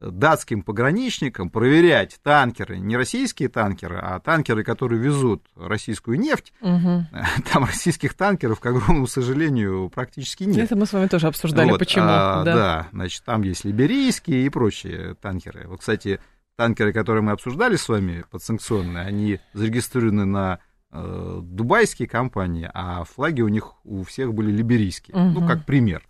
[0.00, 6.52] датским пограничникам проверять танкеры, не российские танкеры, а танкеры, которые везут российскую нефть.
[6.60, 7.06] Угу.
[7.52, 10.58] Там российских танкеров, к огромному сожалению, практически нет.
[10.58, 12.06] Это мы с вами тоже обсуждали, вот, почему.
[12.08, 12.54] А, да.
[12.54, 15.66] да, значит, там есть либерийские и прочие танкеры.
[15.66, 16.20] Вот, кстати,
[16.56, 20.60] танкеры, которые мы обсуждали с вами, подсанкционные, они зарегистрированы на
[20.92, 25.16] э, дубайские компании, а флаги у них у всех были либерийские.
[25.16, 25.40] Угу.
[25.40, 26.04] Ну, как пример.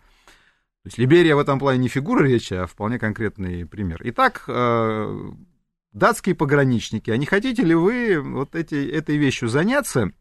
[0.89, 4.01] Есть Либерия в этом плане не фигура речи, а вполне конкретный пример.
[4.05, 5.31] Итак, э,
[5.91, 10.11] датские пограничники, а не хотите ли вы вот эти, этой вещью заняться?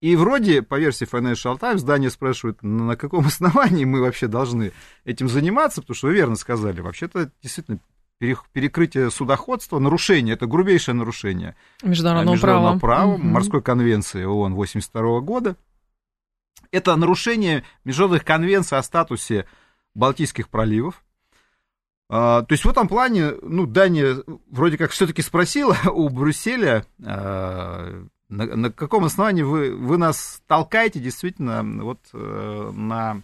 [0.00, 4.70] И вроде, по версии Financial Times, здание спрашивает, на каком основании мы вообще должны
[5.04, 7.80] этим заниматься, потому что вы верно сказали, вообще-то действительно
[8.20, 13.24] перекрытие судоходства, нарушение, это грубейшее нарушение международного, международного права, права угу.
[13.24, 15.56] морской конвенции ООН 82 года.
[16.70, 19.46] Это нарушение международных конвенций о статусе
[19.96, 21.02] Балтийских проливов.
[22.08, 28.04] А, то есть в этом плане, ну, Дания вроде как все-таки спросила у Брюсселя, а,
[28.28, 33.22] на, на каком основании вы, вы нас толкаете действительно вот э, на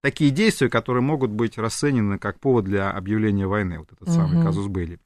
[0.00, 4.46] такие действия, которые могут быть расценены как повод для объявления войны, вот этот самый угу.
[4.46, 4.98] казус Бейли.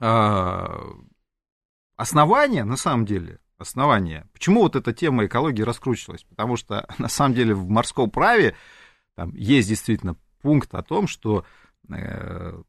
[0.00, 0.82] А,
[1.96, 6.24] основание, на самом деле, основание, почему вот эта тема экологии раскручивалась?
[6.24, 8.56] Потому что, на самом деле, в морском праве
[9.16, 11.44] там есть действительно пункт о том, что
[11.88, 12.62] э,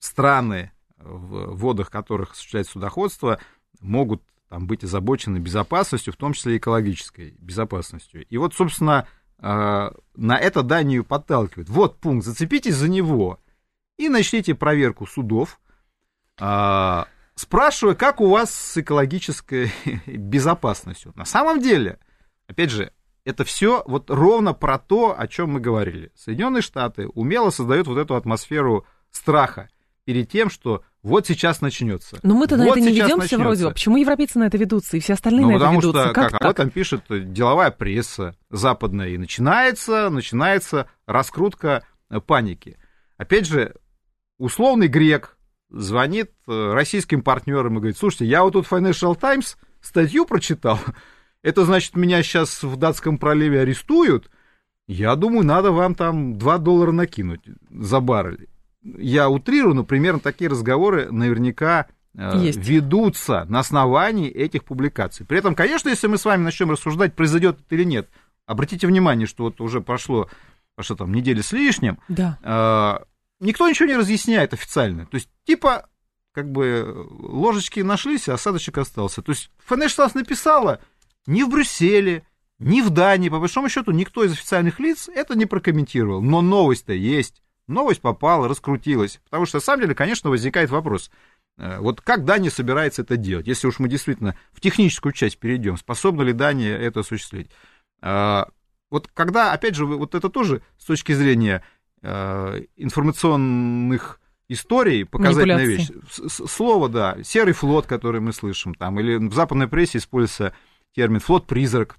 [0.00, 3.38] страны, в водах которых осуществляется судоходство,
[3.80, 8.26] могут там, быть озабочены безопасностью, в том числе экологической безопасностью.
[8.26, 9.06] И вот, собственно,
[9.38, 11.68] э, на это Данию подталкивает.
[11.68, 13.38] Вот пункт, зацепитесь за него
[13.98, 15.60] и начните проверку судов,
[16.40, 19.70] э, спрашивая, как у вас с экологической
[20.06, 21.12] безопасностью.
[21.14, 21.98] На самом деле,
[22.48, 22.92] опять же,
[23.30, 26.12] это все вот ровно про то, о чем мы говорили.
[26.14, 29.68] Соединенные Штаты умело создают вот эту атмосферу страха
[30.04, 32.18] перед тем, что вот сейчас начнется.
[32.22, 33.38] Но мы-то вот на это не ведемся начнется.
[33.38, 33.70] вроде бы.
[33.72, 36.08] Почему европейцы на это ведутся, и все остальные ну, на это ведутся?
[36.08, 42.76] Потому что, как, об этом пишет деловая пресса западная, и начинается, начинается раскрутка э, паники.
[43.16, 43.74] Опять же,
[44.38, 45.38] условный грек
[45.70, 50.78] звонит э, российским партнерам и говорит, слушайте, я вот тут Financial Times статью прочитал,
[51.42, 54.30] это значит, меня сейчас в датском проливе арестуют,
[54.86, 58.48] я думаю, надо вам там 2 доллара накинуть за баррель.
[58.82, 62.58] Я утрирую, но примерно такие разговоры наверняка э, Есть.
[62.58, 65.24] ведутся на основании этих публикаций.
[65.24, 68.08] При этом, конечно, если мы с вами начнем рассуждать, произойдет это или нет,
[68.46, 70.28] обратите внимание, что вот уже прошло,
[70.80, 72.38] что там, недели с лишним, да.
[72.42, 73.04] э,
[73.44, 75.06] никто ничего не разъясняет официально.
[75.06, 75.88] То есть, типа,
[76.32, 79.22] как бы ложечки нашлись, а осадочек остался.
[79.22, 80.80] То есть, ФНШ написала,
[81.26, 82.24] ни в Брюсселе,
[82.58, 86.20] ни в Дании, по большому счету, никто из официальных лиц это не прокомментировал.
[86.20, 87.42] Но новость-то есть.
[87.66, 89.20] Новость попала, раскрутилась.
[89.24, 91.10] Потому что, на самом деле, конечно, возникает вопрос.
[91.56, 93.46] Э, вот как Дания собирается это делать?
[93.46, 97.50] Если уж мы действительно в техническую часть перейдем, способна ли Дания это осуществить?
[98.02, 98.44] Э,
[98.90, 101.62] вот когда, опять же, вот это тоже с точки зрения
[102.02, 105.90] э, информационных историй показательная вещь.
[106.28, 110.54] Слово, да, серый флот, который мы слышим, там, или в западной прессе используется
[110.94, 111.96] термин флот-призрак.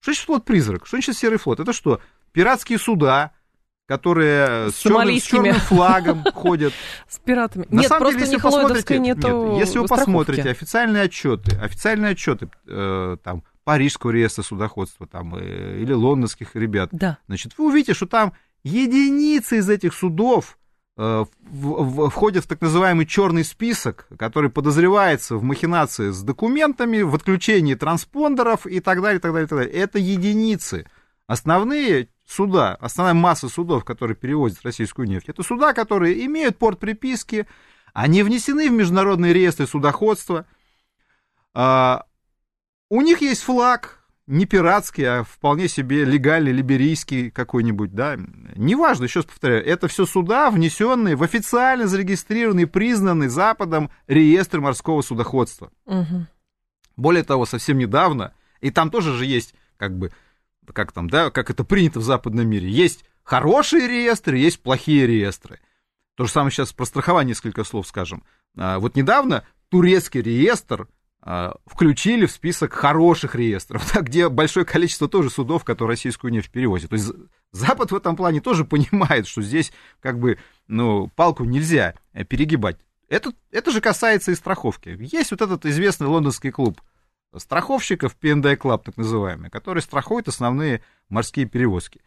[0.00, 0.86] Что значит флот-призрак?
[0.86, 1.60] Что значит серый флот?
[1.60, 2.00] Это что?
[2.32, 3.32] Пиратские суда,
[3.86, 6.72] которые с, с, черным, с черным флагом ходят.
[7.08, 7.66] С пиратами.
[7.70, 12.12] На нет, самом просто деле, если посмотрите, нету нет, если вы посмотрите официальные отчеты, официальные
[12.12, 17.18] отчеты э, там Парижского реестра судоходства там, э, или лондонских ребят, да.
[17.26, 20.59] значит, вы увидите, что там единицы из этих судов Э,
[21.00, 28.66] входит в так называемый черный список, который подозревается в махинации с документами, в отключении транспондеров
[28.66, 29.74] и так далее, так далее, так далее.
[29.74, 30.86] Это единицы.
[31.26, 37.46] Основные суда, основная масса судов, которые перевозят российскую нефть, это суда, которые имеют порт приписки,
[37.94, 40.44] они внесены в международные реестры судоходства,
[41.54, 42.04] а,
[42.90, 43.99] у них есть флаг,
[44.30, 48.16] не пиратский, а вполне себе легальный, либерийский какой-нибудь, да.
[48.54, 55.02] Неважно, еще раз повторяю, это все суда, внесенные в официально зарегистрированный, признанный Западом реестр морского
[55.02, 55.72] судоходства.
[55.86, 56.26] Угу.
[56.96, 60.12] Более того, совсем недавно, и там тоже же есть, как бы,
[60.72, 65.58] как там, да, как это принято в западном мире, есть хорошие реестры, есть плохие реестры.
[66.14, 68.22] То же самое сейчас про страхование несколько слов скажем.
[68.56, 70.86] А, вот недавно турецкий реестр
[71.66, 76.90] включили в список хороших реестров, да, где большое количество тоже судов, которые российскую нефть перевозят.
[76.90, 77.12] То есть
[77.52, 82.78] Запад в этом плане тоже понимает, что здесь как бы ну, палку нельзя э, перегибать.
[83.08, 84.96] Это, это же касается и страховки.
[85.00, 86.80] Есть вот этот известный лондонский клуб
[87.36, 92.00] страховщиков, P&I Club так называемый, который страхует основные морские перевозки.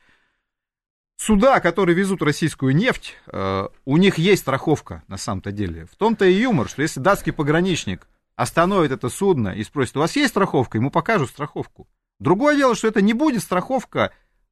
[1.17, 5.85] Суда, которые везут российскую нефть, э, у них есть страховка на самом-то деле.
[5.85, 10.15] В том-то и юмор, что если датский пограничник остановит это судно и спросит, у вас
[10.15, 11.87] есть страховка, ему покажут страховку.
[12.19, 14.11] Другое дело, что это не будет страховка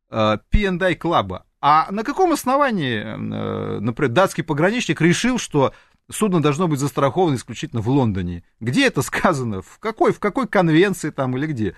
[0.10, 1.42] э, P&I Club.
[1.62, 5.74] А на каком основании, э, например, датский пограничник решил, что
[6.10, 8.44] судно должно быть застраховано исключительно в Лондоне?
[8.60, 9.62] Где это сказано?
[9.62, 11.76] В какой, в какой конвенции там или где?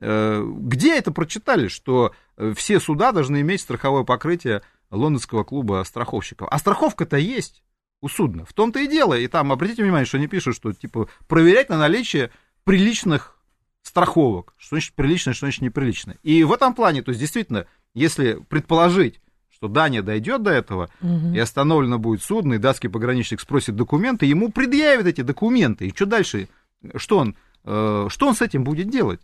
[0.00, 6.48] Э, где это прочитали, что э, все суда должны иметь страховое покрытие лондонского клуба страховщиков?
[6.50, 7.62] А страховка-то есть
[8.00, 8.44] у судна.
[8.44, 9.14] В том-то и дело.
[9.14, 12.30] И там, обратите внимание, что они пишут, что, типа, проверять на наличие
[12.64, 13.38] приличных
[13.82, 14.54] страховок.
[14.56, 16.16] Что значит прилично, что значит неприлично.
[16.22, 21.32] И в этом плане, то есть, действительно, если предположить, что Дания дойдет до этого, угу.
[21.34, 25.86] и остановлено будет судно, и датский пограничник спросит документы, ему предъявят эти документы.
[25.86, 26.48] И что дальше?
[26.96, 29.20] Что он, э, что он с этим будет делать?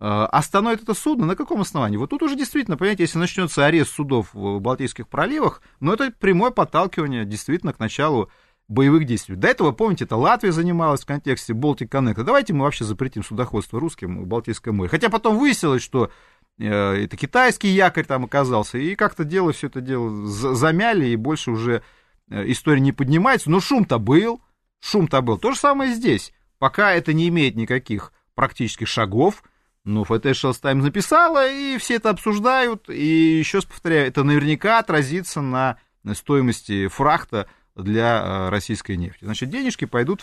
[0.00, 1.96] Э, остановит это судно на каком основании?
[1.96, 6.50] Вот тут уже действительно, понимаете, если начнется арест судов в Балтийских проливах, ну это прямое
[6.50, 8.30] подталкивание действительно к началу
[8.68, 9.36] боевых действий.
[9.36, 12.22] До этого, помните, это Латвия занималась в контексте Baltic Connect.
[12.22, 14.88] Давайте мы вообще запретим судоходство русским в Балтийском море.
[14.88, 16.10] Хотя потом выяснилось, что
[16.58, 16.66] э,
[17.04, 21.82] это китайский якорь там оказался, и как-то дело, все это дело замяли, и больше уже
[22.30, 23.50] э, история не поднимается.
[23.50, 24.40] Но шум-то был,
[24.80, 25.38] шум-то был.
[25.38, 26.32] То же самое здесь.
[26.58, 29.44] Пока это не имеет никаких практических шагов,
[29.84, 35.40] ну, Financial Times написала, и все это обсуждают, и еще раз повторяю, это наверняка отразится
[35.40, 35.78] на
[36.14, 39.24] стоимости фрахта для э, российской нефти.
[39.24, 40.22] Значит, денежки пойдут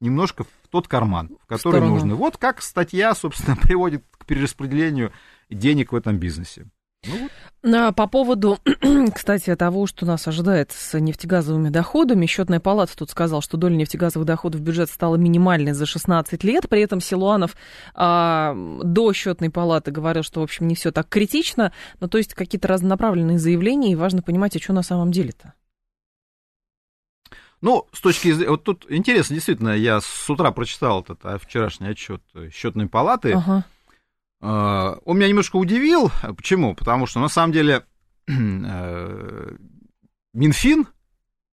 [0.00, 2.14] немножко в тот карман, в который в нужно.
[2.14, 5.12] Вот как статья, собственно, приводит к перераспределению
[5.50, 6.66] денег в этом бизнесе.
[7.62, 8.58] Ну, По поводу,
[9.14, 14.26] кстати, того, что нас ожидает с нефтегазовыми доходами, счетная палата тут сказал, что доля нефтегазовых
[14.26, 16.68] доходов в бюджет стала минимальной за 16 лет.
[16.68, 17.56] При этом Силуанов
[17.94, 21.72] а, до счетной палаты говорил, что, в общем, не все так критично.
[22.00, 25.54] Но то есть какие-то разнонаправленные заявления, и важно понимать, а что на самом деле-то.
[27.60, 28.50] Ну, с точки зрения...
[28.50, 33.32] Вот тут интересно, действительно, я с утра прочитал этот а, вчерашний отчет счетной палаты.
[33.32, 33.64] Ага.
[34.40, 36.10] Он меня немножко удивил.
[36.36, 36.74] Почему?
[36.74, 37.84] Потому что, на самом деле,
[38.28, 39.50] э,
[40.32, 40.86] Минфин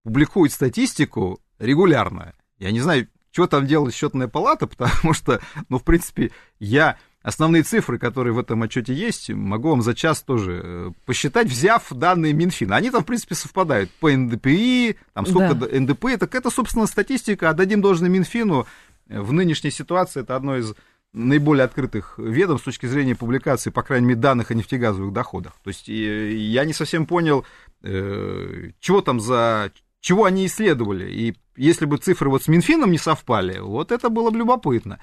[0.03, 2.33] публикует статистику регулярно.
[2.59, 7.63] Я не знаю, что там делает счетная палата, потому что, ну, в принципе, я основные
[7.63, 12.31] цифры, которые в этом отчете есть, могу вам за час тоже э, посчитать, взяв данные
[12.31, 12.77] Минфина.
[12.77, 15.67] Они там, в принципе, совпадают по НДПИ, там сколько да.
[15.79, 18.65] НДП, так это, собственно, статистика, отдадим должное Минфину.
[19.07, 20.73] В нынешней ситуации это одно из
[21.17, 25.53] наиболее открытых ведомств с точки зрения публикации, по крайней мере, данных о нефтегазовых доходах.
[25.63, 27.45] То есть я не совсем понял,
[27.81, 29.71] э, чего там за...
[29.99, 31.11] чего они исследовали.
[31.11, 34.99] И если бы цифры вот с Минфином не совпали, вот это было бы любопытно.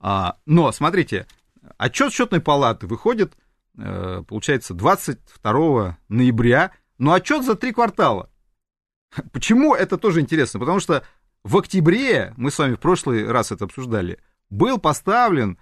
[0.00, 1.26] А, но, смотрите,
[1.78, 3.34] отчет счетной палаты выходит,
[3.78, 8.28] э, получается, 22 ноября, но отчет за три квартала.
[9.32, 10.58] Почему это тоже интересно?
[10.58, 11.04] Потому что
[11.44, 14.18] в октябре, мы с вами в прошлый раз это обсуждали,
[14.52, 15.58] был поставлен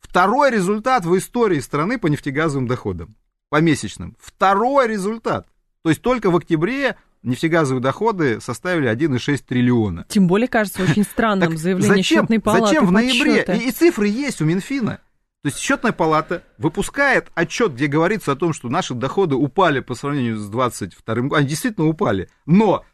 [0.00, 3.16] второй результат в истории страны по нефтегазовым доходам,
[3.48, 4.16] по месячным.
[4.20, 5.46] Второй результат.
[5.82, 10.06] То есть только в октябре нефтегазовые доходы составили 1,6 триллиона.
[10.08, 12.66] Тем более, кажется, очень странным заявление зачем, счетной палаты.
[12.66, 13.44] Зачем в ноябре?
[13.60, 15.00] И, и цифры есть у Минфина.
[15.42, 19.94] То есть счетная палата выпускает отчет, где говорится о том, что наши доходы упали по
[19.94, 21.34] сравнению с 22 годом.
[21.34, 22.28] Они действительно упали.
[22.46, 22.84] Но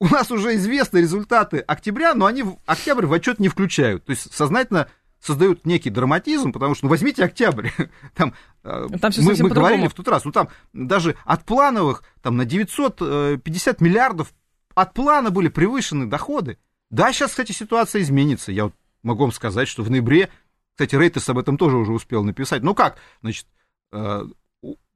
[0.00, 4.04] у нас уже известны результаты октября, но они в октябрь в отчет не включают.
[4.04, 4.88] То есть сознательно
[5.20, 7.70] создают некий драматизм, потому что, ну, возьмите октябрь,
[8.14, 12.36] там, э, там мы, мы говорили в тот раз, ну, там даже от плановых, там,
[12.36, 14.32] на 950 миллиардов
[14.74, 16.58] от плана были превышены доходы.
[16.90, 18.52] Да, сейчас, кстати, ситуация изменится.
[18.52, 20.28] Я вот могу вам сказать, что в ноябре,
[20.74, 22.62] кстати, Рейтерс об этом тоже уже успел написать.
[22.62, 23.46] Ну как, значит,
[23.92, 24.22] э,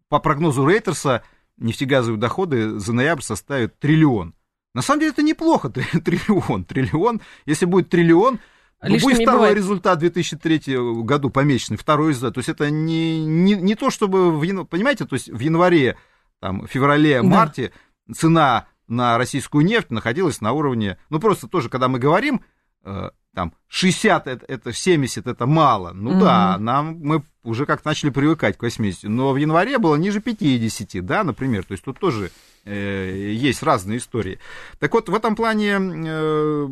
[0.09, 1.25] по прогнозу Рейтерса
[1.57, 4.35] нефтегазовые доходы за ноябрь составят триллион.
[4.74, 5.68] На самом деле это неплохо,
[6.04, 6.64] триллион.
[6.64, 8.38] Триллион, если будет триллион,
[8.83, 9.56] ну, будет второй бывает.
[9.56, 12.35] результат в 2003 году помесячный, второй результат.
[12.35, 15.98] То есть это не, не, не то, чтобы, в понимаете, то есть в январе,
[16.40, 17.73] там, феврале, марте
[18.06, 18.14] да.
[18.14, 22.42] цена на российскую нефть находилась на уровне, ну просто тоже, когда мы говорим,
[22.85, 25.92] э, там 60 это, это 70 это мало.
[25.92, 26.20] Ну угу.
[26.20, 29.04] да, нам мы уже как начали привыкать к 80.
[29.04, 31.64] Но в январе было ниже 50, да, например.
[31.64, 32.31] То есть тут тоже
[32.64, 34.38] э, есть разные истории.
[34.78, 36.68] Так вот, в этом плане э,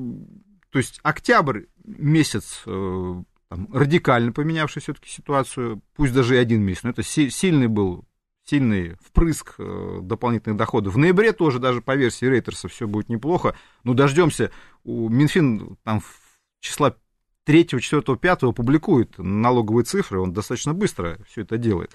[0.71, 6.83] то есть октябрь месяц э, там, радикально поменявший все-таки ситуацию, пусть даже и один месяц,
[6.83, 8.05] но это си- сильный был
[8.45, 10.95] сильный впрыск э, дополнительных доходов.
[10.95, 13.55] В ноябре тоже даже по версии Рейтерса все будет неплохо.
[13.85, 14.51] Ну, дождемся.
[14.85, 16.01] У Минфин там
[16.61, 16.95] числа
[17.49, 21.93] 3, 4, 5 публикует налоговые цифры, он достаточно быстро все это делает.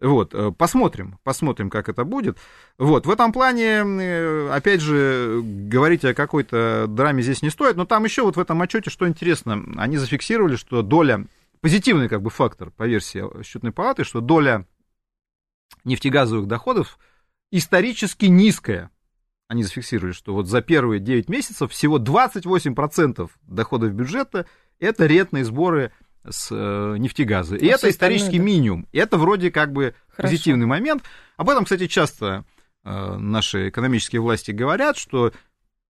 [0.00, 2.36] Вот, э, посмотрим, посмотрим, как это будет.
[2.78, 7.84] Вот, в этом плане, э, опять же, говорить о какой-то драме здесь не стоит, но
[7.84, 11.26] там еще вот в этом отчете, что интересно, они зафиксировали, что доля,
[11.60, 14.66] позитивный как бы фактор по версии счетной палаты, что доля
[15.84, 16.98] нефтегазовых доходов
[17.52, 18.90] исторически низкая.
[19.48, 24.46] Они зафиксировали, что вот за первые 9 месяцев всего 28% доходов бюджета
[24.78, 25.90] это рентные сборы
[26.28, 27.56] с э, нефтегаза.
[27.56, 28.44] И а это исторический да.
[28.44, 28.86] минимум.
[28.92, 30.30] И это вроде как бы Хорошо.
[30.30, 31.02] позитивный момент.
[31.36, 32.44] Об этом, кстати, часто
[32.84, 35.32] э, наши экономические власти говорят, что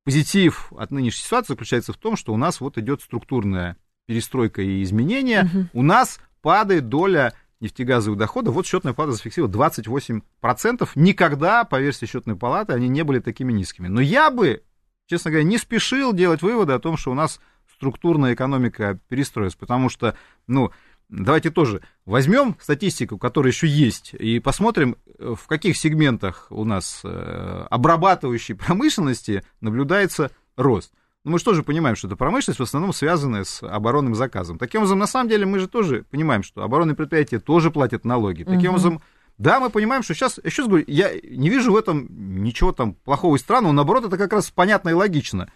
[0.04, 4.82] позитив от нынешней ситуации заключается в том, что у нас вот идет структурная перестройка и
[4.82, 5.44] изменения.
[5.52, 5.66] Угу.
[5.72, 8.54] У нас падает доля нефтегазовых доходов.
[8.54, 10.88] Вот счетная палата зафиксировала 28%.
[10.94, 13.88] Никогда, по версии счетной палаты, они не были такими низкими.
[13.88, 14.62] Но я бы,
[15.06, 17.40] честно говоря, не спешил делать выводы о том, что у нас
[17.74, 20.72] структурная экономика перестроилась, потому что, ну,
[21.09, 27.66] давайте тоже возьмем статистику, которая еще есть, и посмотрим, в каких сегментах у нас э,
[27.70, 30.92] обрабатывающей промышленности наблюдается рост.
[31.29, 34.59] Мы же тоже понимаем, что это промышленность в основном связанная с оборонным заказом.
[34.59, 38.45] Таким образом, на самом деле, мы же тоже понимаем, что оборонные предприятия тоже платят налоги.
[38.45, 38.68] Таким угу.
[38.70, 39.03] образом,
[39.37, 42.09] да, мы понимаем, что сейчас, еще раз говорю, я не вижу в этом
[42.43, 45.51] ничего там плохого и странного, наоборот, это как раз понятно и логично.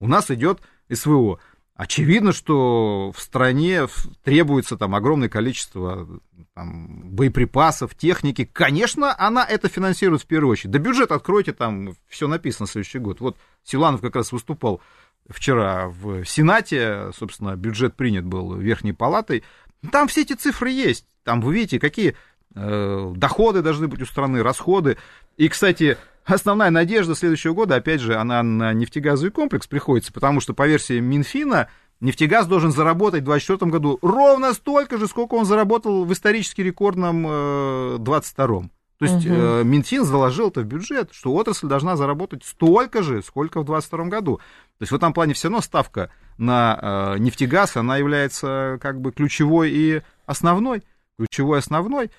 [0.00, 0.60] У нас идет
[0.92, 1.38] СВО.
[1.80, 3.86] Очевидно, что в стране
[4.22, 6.06] требуется там огромное количество
[6.54, 8.44] там, боеприпасов, техники.
[8.44, 10.72] Конечно, она это финансирует в первую очередь.
[10.72, 13.20] Да бюджет откройте, там все написано в следующий год.
[13.20, 14.82] Вот Силанов как раз выступал
[15.30, 19.44] вчера в Сенате, собственно, бюджет принят был Верхней Палатой.
[19.90, 21.06] Там все эти цифры есть.
[21.24, 22.16] Там вы видите, какие
[22.54, 24.98] э, доходы должны быть у страны, расходы.
[25.36, 30.54] И, кстати, основная надежда следующего года, опять же, она на нефтегазовый комплекс приходится, потому что
[30.54, 31.68] по версии Минфина
[32.00, 37.26] нефтегаз должен заработать в 2024 году ровно столько же, сколько он заработал в исторически рекордном
[37.26, 38.70] э, 22-м.
[39.00, 39.34] То есть угу.
[39.34, 44.04] э, Минфин заложил это в бюджет, что отрасль должна заработать столько же, сколько в 2022
[44.10, 44.36] году.
[44.36, 46.78] То есть в этом плане все равно ставка на
[47.14, 50.82] э, нефтегаз, она является как бы ключевой и основной.
[51.18, 52.10] Ключевой основной.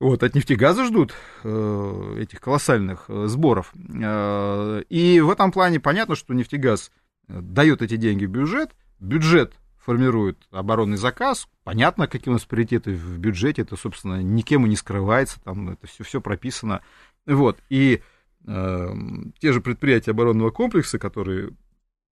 [0.00, 1.14] Вот, от нефтегаза ждут
[1.44, 3.72] э, этих колоссальных э, сборов.
[4.02, 6.90] Э, и в этом плане понятно, что нефтегаз
[7.28, 9.54] э, дает эти деньги в бюджет, бюджет
[9.84, 14.76] формирует оборонный заказ, понятно, какие у нас приоритеты в бюджете, это, собственно, никем и не
[14.76, 16.80] скрывается, там это все, все прописано.
[17.26, 18.02] Вот, и
[18.46, 18.94] э,
[19.38, 21.50] те же предприятия оборонного комплекса, которые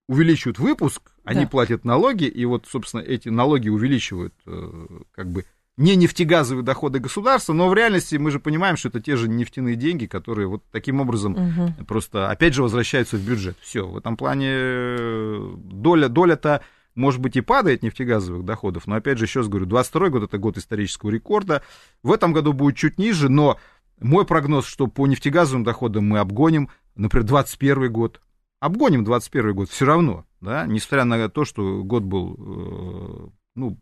[0.08, 1.48] увеличивают выпуск, они да.
[1.48, 5.44] платят налоги, и вот, собственно, эти налоги увеличивают э, как бы
[5.78, 9.74] не нефтегазовые доходы государства, но в реальности мы же понимаем, что это те же нефтяные
[9.74, 11.84] деньги, которые вот таким образом угу.
[11.86, 13.56] просто опять же возвращаются в бюджет.
[13.60, 16.62] Все, в этом плане э, доля, доля-то
[16.95, 20.38] может быть, и падает нефтегазовых доходов, но, опять же, еще раз говорю, 22 год– это
[20.38, 21.62] год исторического рекорда.
[22.03, 23.59] В этом году будет чуть ниже, но
[24.01, 28.20] мой прогноз, что по нефтегазовым доходам мы обгоним, например, 21 год.
[28.61, 33.78] Обгоним 21 год все равно, да, несмотря на то, что год был, э, ну,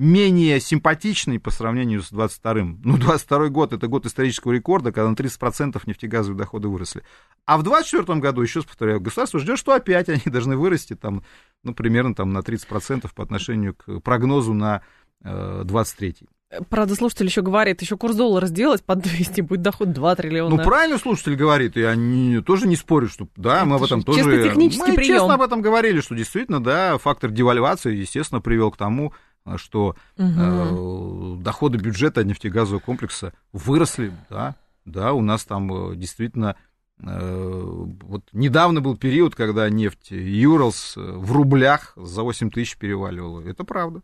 [0.00, 2.80] менее симпатичный по сравнению с 22-м.
[2.82, 7.02] Ну, 22 год— это год исторического рекорда, когда на 30% нефтегазовые доходы выросли.
[7.44, 11.22] А в 24 году, еще раз повторяю, государство ждет, что опять они должны вырасти там,
[11.62, 14.80] ну, примерно там на 30% по отношению к прогнозу на
[15.22, 16.28] э, 23-й.
[16.68, 20.56] Правда, слушатель еще говорит, еще курс доллара сделать под 200, будет доход 2 триллиона.
[20.56, 24.02] Ну, правильно слушатель говорит, и они тоже не спорят, что да, Это мы об этом
[24.02, 24.18] тоже...
[24.18, 25.18] Чисто технический мы прием.
[25.18, 29.12] честно об этом говорили, что действительно, да, фактор девальвации, естественно, привел к тому,
[29.56, 30.28] что угу.
[30.28, 36.56] э, доходы бюджета нефтегазового комплекса выросли, да, да, у нас там э, действительно
[37.02, 43.40] э, вот недавно был период, когда нефть Юралс э, в рублях за 8 тысяч переваливала.
[43.40, 44.02] Это правда.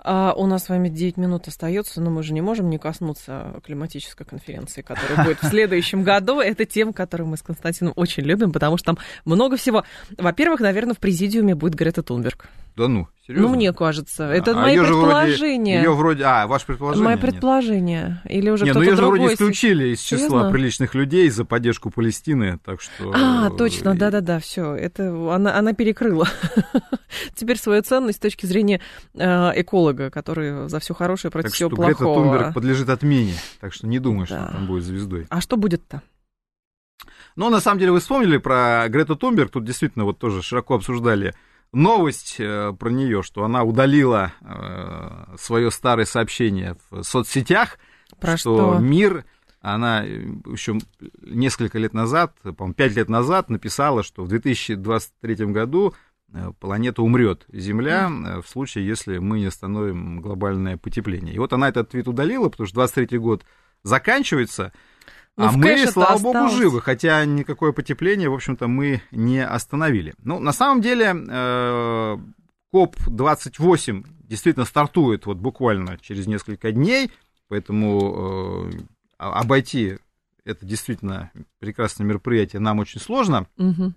[0.00, 3.60] А, у нас с вами 9 минут остается, но мы же не можем не коснуться
[3.64, 6.40] климатической конференции, которая будет в следующем году.
[6.40, 9.84] Это тема, которую мы с Константином очень любим, потому что там много всего.
[10.18, 12.48] Во-первых, наверное, в президиуме будет Грета Тунберг.
[12.76, 13.48] Да ну, серьезно?
[13.48, 14.24] Ну, мне кажется.
[14.24, 15.82] Это а мои предположения.
[15.82, 17.04] Ее вроде, а, ваше предположение?
[17.04, 18.22] Мое предположение.
[18.24, 18.32] Нет.
[18.32, 20.50] Или уже не, кто-то ну ее же вроде исключили из числа серьезно?
[20.50, 23.12] приличных людей за поддержку Палестины, так что...
[23.14, 24.74] А, точно, да-да-да, все.
[24.74, 26.28] Это она, она перекрыла
[27.34, 28.80] теперь свою ценность с точки зрения
[29.14, 31.94] э, эколога, который за все хорошее против так всего что плохого.
[31.94, 34.44] Грета Тунберг подлежит отмене, так что не думаю, да.
[34.44, 35.26] что там будет звездой.
[35.28, 36.02] А что будет-то?
[37.36, 41.34] Ну, на самом деле, вы вспомнили про Грету Тунберг, тут действительно вот тоже широко обсуждали
[41.72, 47.78] новость э, про нее, что она удалила э, свое старое сообщение в соцсетях,
[48.20, 49.24] про что, что мир,
[49.60, 50.78] она еще
[51.22, 55.94] несколько лет назад, по-моему, пять лет назад написала, что в 2023 году
[56.32, 58.08] э, планета умрет, Земля,
[58.42, 61.34] в случае, если мы не остановим глобальное потепление.
[61.34, 63.44] И вот она этот твит удалила, потому что 23 год
[63.82, 64.72] заканчивается,
[65.36, 66.22] ну, а мы, слава осталось.
[66.22, 70.14] богу, живы, хотя никакое потепление, в общем-то, мы не остановили.
[70.22, 72.18] Ну, на самом деле, э,
[72.70, 77.10] КОП-28 действительно стартует вот буквально через несколько дней,
[77.48, 78.80] поэтому э,
[79.18, 79.98] обойти
[80.44, 81.30] это действительно
[81.60, 83.46] прекрасное мероприятие нам очень сложно.
[83.56, 83.94] Угу.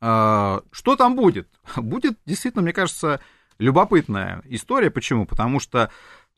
[0.00, 1.48] Что там будет?
[1.76, 3.20] Будет действительно, мне кажется,
[3.58, 4.90] любопытная история.
[4.90, 5.26] Почему?
[5.26, 5.90] Потому что а,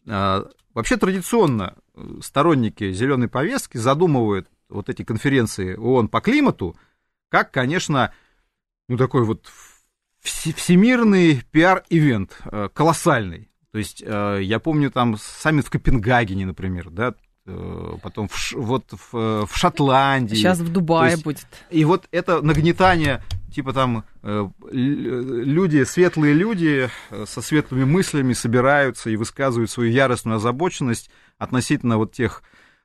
[0.06, 6.76] вообще традиционно э, сторонники зеленой повестки задумывают вот эти конференции ООН по климату,
[7.28, 8.12] как, конечно,
[8.88, 9.46] ну такой вот
[10.20, 13.50] всемирный пиар-ивент, э, колоссальный.
[13.72, 17.14] То есть э, я помню там саммит в Копенгагене, например, да,
[18.02, 20.36] потом в, вот в, в Шотландии.
[20.36, 21.46] Сейчас в Дубае есть, будет.
[21.70, 29.10] И вот это нагнетание типа там э, люди, светлые люди э, со светлыми мыслями собираются
[29.10, 32.42] и высказывают свою яростную озабоченность относительно вот тех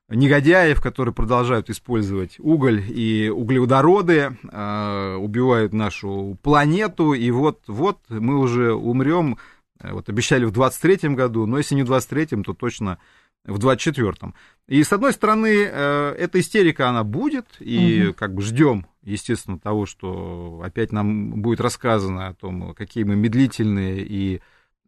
[0.09, 8.37] негодяев, которые продолжают использовать уголь и углеводороды, э, убивают нашу планету, и вот, вот мы
[8.37, 9.37] уже умрем,
[9.81, 12.97] вот обещали в 23-м году, но если не в 23-м, то точно
[13.45, 14.33] в 24-м.
[14.67, 18.13] И, с одной стороны, эта истерика, она будет, и угу.
[18.15, 24.03] как бы ждем естественно, того, что опять нам будет рассказано о том, какие мы медлительные,
[24.03, 24.41] и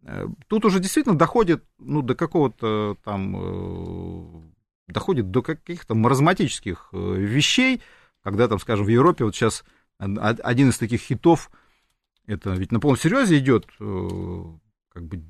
[0.04, 6.98] э, тут уже действительно доходит ну, до какого-то там, э, доходит до каких-то маразматических э,
[6.98, 7.82] вещей,
[8.24, 9.64] когда там, скажем, в Европе вот сейчас
[10.00, 11.50] один из таких хитов,
[12.28, 15.24] это ведь на полном серьезе идет как бы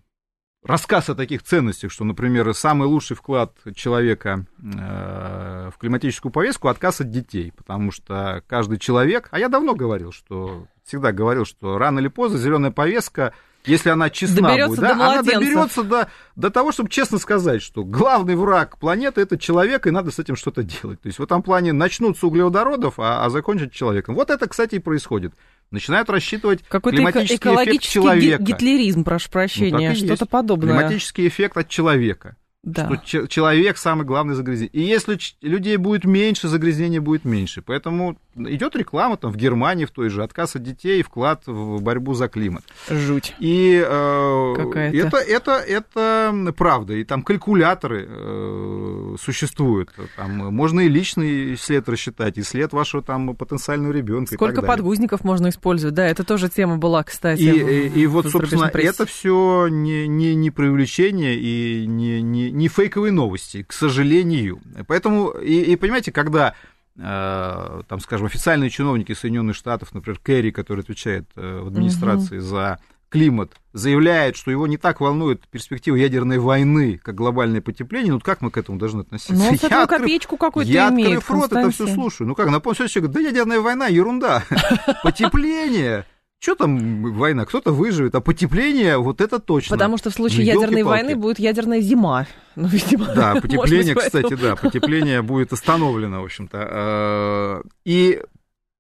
[0.68, 7.02] рассказ о таких ценностях, что, например, самый лучший вклад человека э, в климатическую повестку отказ
[7.02, 12.00] от детей, потому что каждый человек, а я давно говорил, что всегда говорил, что рано
[12.00, 13.34] или поздно зеленая повестка,
[13.66, 17.84] если она честна доберется будет, да, она доберется до, до того, чтобы честно сказать, что
[17.84, 21.02] главный враг планеты это человек, и надо с этим что-то делать.
[21.02, 24.16] То есть в этом плане начнутся углеводородов, а, а закончат человеком.
[24.16, 25.34] Вот это, кстати, и происходит
[25.72, 28.44] начинают рассчитывать Какой-то климатический эффект человека.
[28.44, 30.78] гитлеризм, прошу прощения, ну, что-то подобное.
[30.78, 32.38] Климатический эффект от человека.
[32.68, 33.02] Да.
[33.06, 34.78] Что человек самый главный загрязнитель.
[34.78, 37.62] И если людей будет меньше, загрязнения будет меньше.
[37.62, 42.14] Поэтому идет реклама там в Германии в той же отказ от детей, вклад в борьбу
[42.14, 42.66] за климат.
[42.90, 43.34] Жуть.
[43.40, 44.54] И э,
[44.94, 46.96] это, это, это правда.
[46.96, 49.94] И там калькуляторы э, существуют.
[50.18, 54.34] Там можно и личный след рассчитать, и след вашего там потенциального ребенка.
[54.34, 55.96] Сколько подгузников можно использовать?
[55.96, 57.40] Да, это тоже тема была, кстати.
[57.40, 62.68] И, и, и вот, собственно, это все не, не, не преувеличение и не, не, не
[62.68, 64.60] фейковые новости, к сожалению.
[64.88, 66.56] Поэтому, и, и понимаете, когда
[66.98, 72.46] э, там, скажем, официальные чиновники Соединенных Штатов, например, Керри, который отвечает э, в администрации угу.
[72.46, 72.80] за
[73.10, 78.42] климат, заявляет, что его не так волнует перспектива ядерной войны, как глобальное потепление, ну как
[78.42, 79.34] мы к этому должны относиться?
[79.34, 82.28] Ну, я открыв, копеечку какую-то Я, имеет, открыв рот, это все слушаю.
[82.28, 84.44] Ну как, на полном говорит, да ядерная война, ерунда.
[85.04, 86.06] Потепление,
[86.40, 87.46] что там война?
[87.46, 89.76] Кто-то выживет, а потепление вот это точно.
[89.76, 92.28] Потому что в случае ну, ядерной войны будет ядерная зима.
[92.56, 96.58] Ну, видимо, да, потепление, быть, кстати, да, потепление будет остановлено, в общем-то.
[96.70, 98.22] А, и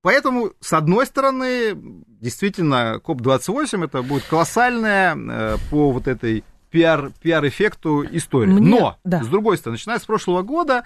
[0.03, 1.76] поэтому, с одной стороны,
[2.22, 8.53] действительно, КОП-28 это будет колоссальная э, по вот этой пиар, пиар-эффекту история.
[8.53, 8.70] Мне...
[8.80, 9.24] Но, да.
[9.24, 10.84] с другой стороны, начиная с прошлого года,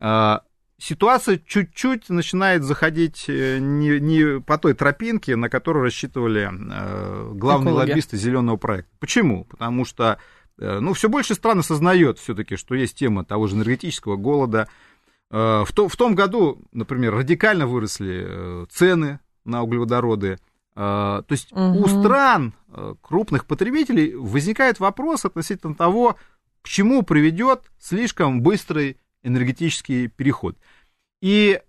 [0.00, 0.42] а,
[0.80, 7.72] ситуация чуть-чуть начинает заходить э, не, не по той тропинке, на которую рассчитывали э, главные
[7.72, 7.90] Экологи.
[7.90, 8.90] лоббисты зеленого проекта.
[8.98, 9.44] Почему?
[9.44, 10.18] Потому что
[10.58, 14.68] э, ну, все больше стран осознает все-таки, что есть тема того же энергетического голода.
[15.30, 20.38] Э, в, то, в том году, например, радикально выросли э, цены на углеводороды.
[20.74, 21.84] Э, то есть угу.
[21.84, 26.16] у стран, э, крупных потребителей, возникает вопрос относительно того,
[26.62, 30.56] к чему приведет слишком быстрый энергетический переход.
[31.20, 31.60] И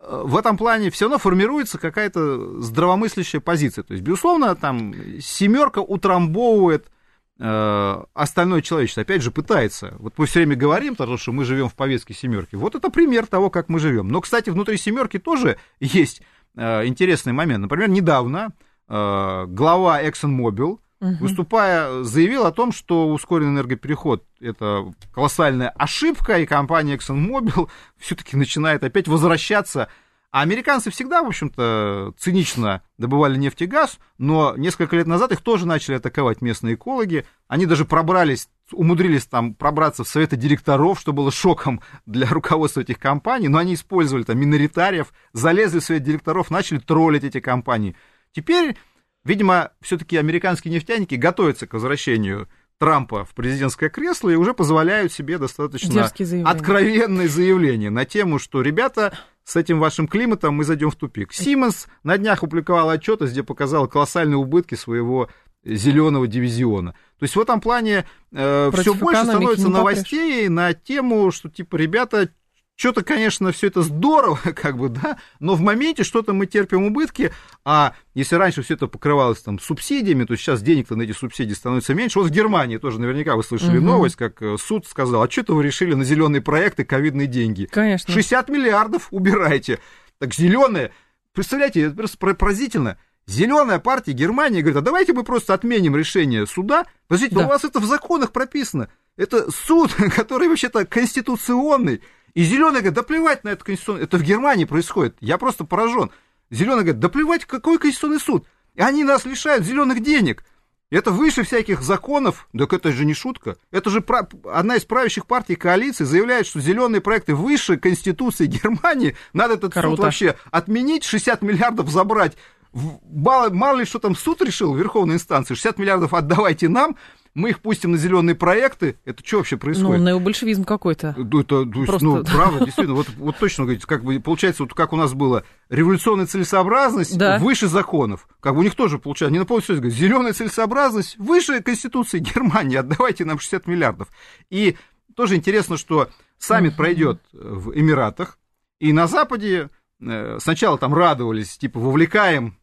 [0.00, 3.84] э, в этом плане все равно формируется какая-то здравомыслящая позиция.
[3.84, 6.90] То есть, безусловно, там семерка утрамбовывает
[7.38, 9.02] э, остальное человечество.
[9.02, 9.94] Опять же, пытается.
[9.98, 12.54] Вот мы все время говорим, потому что мы живем в повестке семерки.
[12.54, 14.08] Вот это пример того, как мы живем.
[14.08, 16.22] Но, кстати, внутри семерки тоже есть
[16.56, 17.62] э, интересный момент.
[17.62, 18.52] Например, недавно
[18.88, 21.16] э, глава ExxonMobil угу.
[21.20, 28.82] выступая, заявил о том, что ускоренный энергопереход– это колоссальная ошибка, и компания ExxonMobil все-таки начинает
[28.82, 29.88] опять возвращаться
[30.30, 35.42] А американцы всегда, в общем-то, цинично добывали нефть и газ, но несколько лет назад их
[35.42, 37.24] тоже начали атаковать местные экологи.
[37.46, 42.98] Они даже пробрались, умудрились там пробраться в советы директоров, что было шоком для руководства этих
[42.98, 47.94] компаний, но они использовали там миноритариев, залезли в совет директоров, начали троллить эти компании.
[48.32, 48.76] Теперь,
[49.24, 52.48] видимо, все-таки американские нефтяники готовятся к возвращению
[52.78, 56.10] Трампа в президентское кресло и уже позволяют себе достаточно
[56.44, 61.32] откровенные заявления на тему, что ребята с этим вашим климатом мы зайдем в тупик.
[61.32, 65.28] Симонс на днях опубликовал отчет, где показал колоссальные убытки своего
[65.64, 66.92] зеленого дивизиона.
[67.18, 72.30] То есть в этом плане э, все больше становится новостей на тему, что типа ребята
[72.76, 77.32] что-то, конечно, все это здорово, как бы, да, но в моменте что-то мы терпим убытки,
[77.64, 81.94] а если раньше все это покрывалось там субсидиями, то сейчас денег-то на эти субсидии становится
[81.94, 82.18] меньше.
[82.18, 83.86] Вот в Германии тоже наверняка вы слышали угу.
[83.86, 87.66] новость, как э, суд сказал, а что-то вы решили на зеленые проекты ковидные деньги?
[87.66, 88.12] Конечно.
[88.12, 89.78] 60 миллиардов убираете.
[90.18, 90.92] Так зеленые,
[91.32, 92.98] представляете, это просто поразительно.
[93.26, 96.86] Зеленая партия Германии говорит, а давайте мы просто отменим решение суда.
[97.08, 97.46] Подождите, да.
[97.46, 98.88] у вас это в законах прописано.
[99.16, 102.02] Это суд, который вообще-то конституционный.
[102.34, 104.02] И зеленый говорит, да плевать на это конституционный...
[104.02, 105.16] Это в Германии происходит.
[105.20, 106.10] Я просто поражен.
[106.50, 108.46] Зеленый говорит, да плевать, какой конституционный суд?
[108.74, 110.44] И они нас лишают зеленых денег.
[110.90, 112.48] Это выше всяких законов.
[112.56, 113.56] Так это же не шутка.
[113.70, 114.26] Это же прав...
[114.44, 119.16] одна из правящих партий коалиции заявляет, что зеленые проекты выше Конституции Германии.
[119.32, 119.88] Надо этот Круто.
[119.88, 122.36] суд вообще отменить, 60 миллиардов забрать.
[122.72, 126.96] Мало, мало ли что там суд решил, верховной инстанции, 60 миллиардов отдавайте нам,
[127.34, 130.00] мы их пустим на зеленые проекты, это что вообще происходит?
[130.00, 131.14] Ну, необольшевизм какой-то.
[131.16, 131.98] Ну, это, Просто...
[132.04, 135.44] ну, правда, действительно, вот, вот точно говорите, как бы, получается, вот как у нас было,
[135.68, 137.38] революционная целесообразность да.
[137.38, 138.28] выше законов.
[138.40, 142.76] Как бы у них тоже получается, не на полностью говорят, зеленая целесообразность выше Конституции Германии,
[142.78, 144.08] отдавайте нам 60 миллиардов.
[144.50, 144.76] И
[145.16, 146.08] тоже интересно, что
[146.38, 148.38] саммит пройдет в Эмиратах,
[148.78, 149.70] и на Западе
[150.00, 152.56] э, сначала там радовались, типа, вовлекаем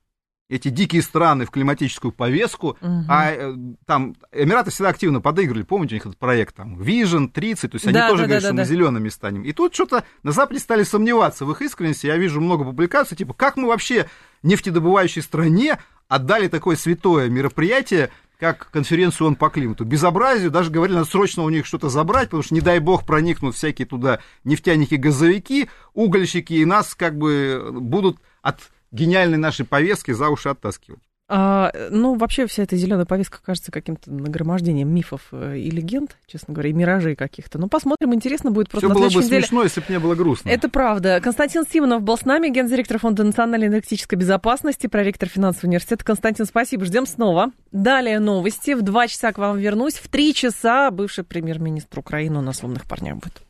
[0.52, 3.06] эти дикие страны в климатическую повестку, угу.
[3.08, 7.72] а э, там Эмираты всегда активно подыгрывали, помните, у них этот проект там Vision 30,
[7.72, 9.44] то есть они да, тоже да, говорят, да, что да, мы зелеными станем.
[9.44, 13.34] И тут что-то на Западе стали сомневаться в их искренности, я вижу много публикаций, типа,
[13.34, 14.10] как мы вообще
[14.44, 15.80] нефтедобывающей стране
[16.10, 19.86] отдали такое святое мероприятие, как конференцию ООН по климату.
[19.86, 23.56] Безобразию, даже говорили, надо срочно у них что-то забрать, потому что, не дай бог, проникнут
[23.56, 28.60] всякие туда нефтяники-газовики, угольщики, и нас как бы будут от
[28.92, 31.02] гениальной нашей повестки за уши оттаскивать.
[31.34, 36.54] А, ну, вообще вся эта зеленая повестка кажется каким-то нагромождением мифов э, и легенд, честно
[36.54, 37.58] говоря, и миражей каких-то.
[37.58, 39.42] Ну, посмотрим, интересно будет просто Все было бы неделе.
[39.42, 40.50] смешно, если бы не было грустно.
[40.50, 41.22] Это правда.
[41.24, 46.04] Константин Симонов был с нами, гендиректор Фонда национальной энергетической безопасности, проректор финансового университета.
[46.04, 47.54] Константин, спасибо, ждем снова.
[47.72, 48.74] Далее новости.
[48.74, 49.94] В два часа к вам вернусь.
[49.94, 53.42] В три часа бывший премьер-министр Украины у нас в «Умных парнях» будет.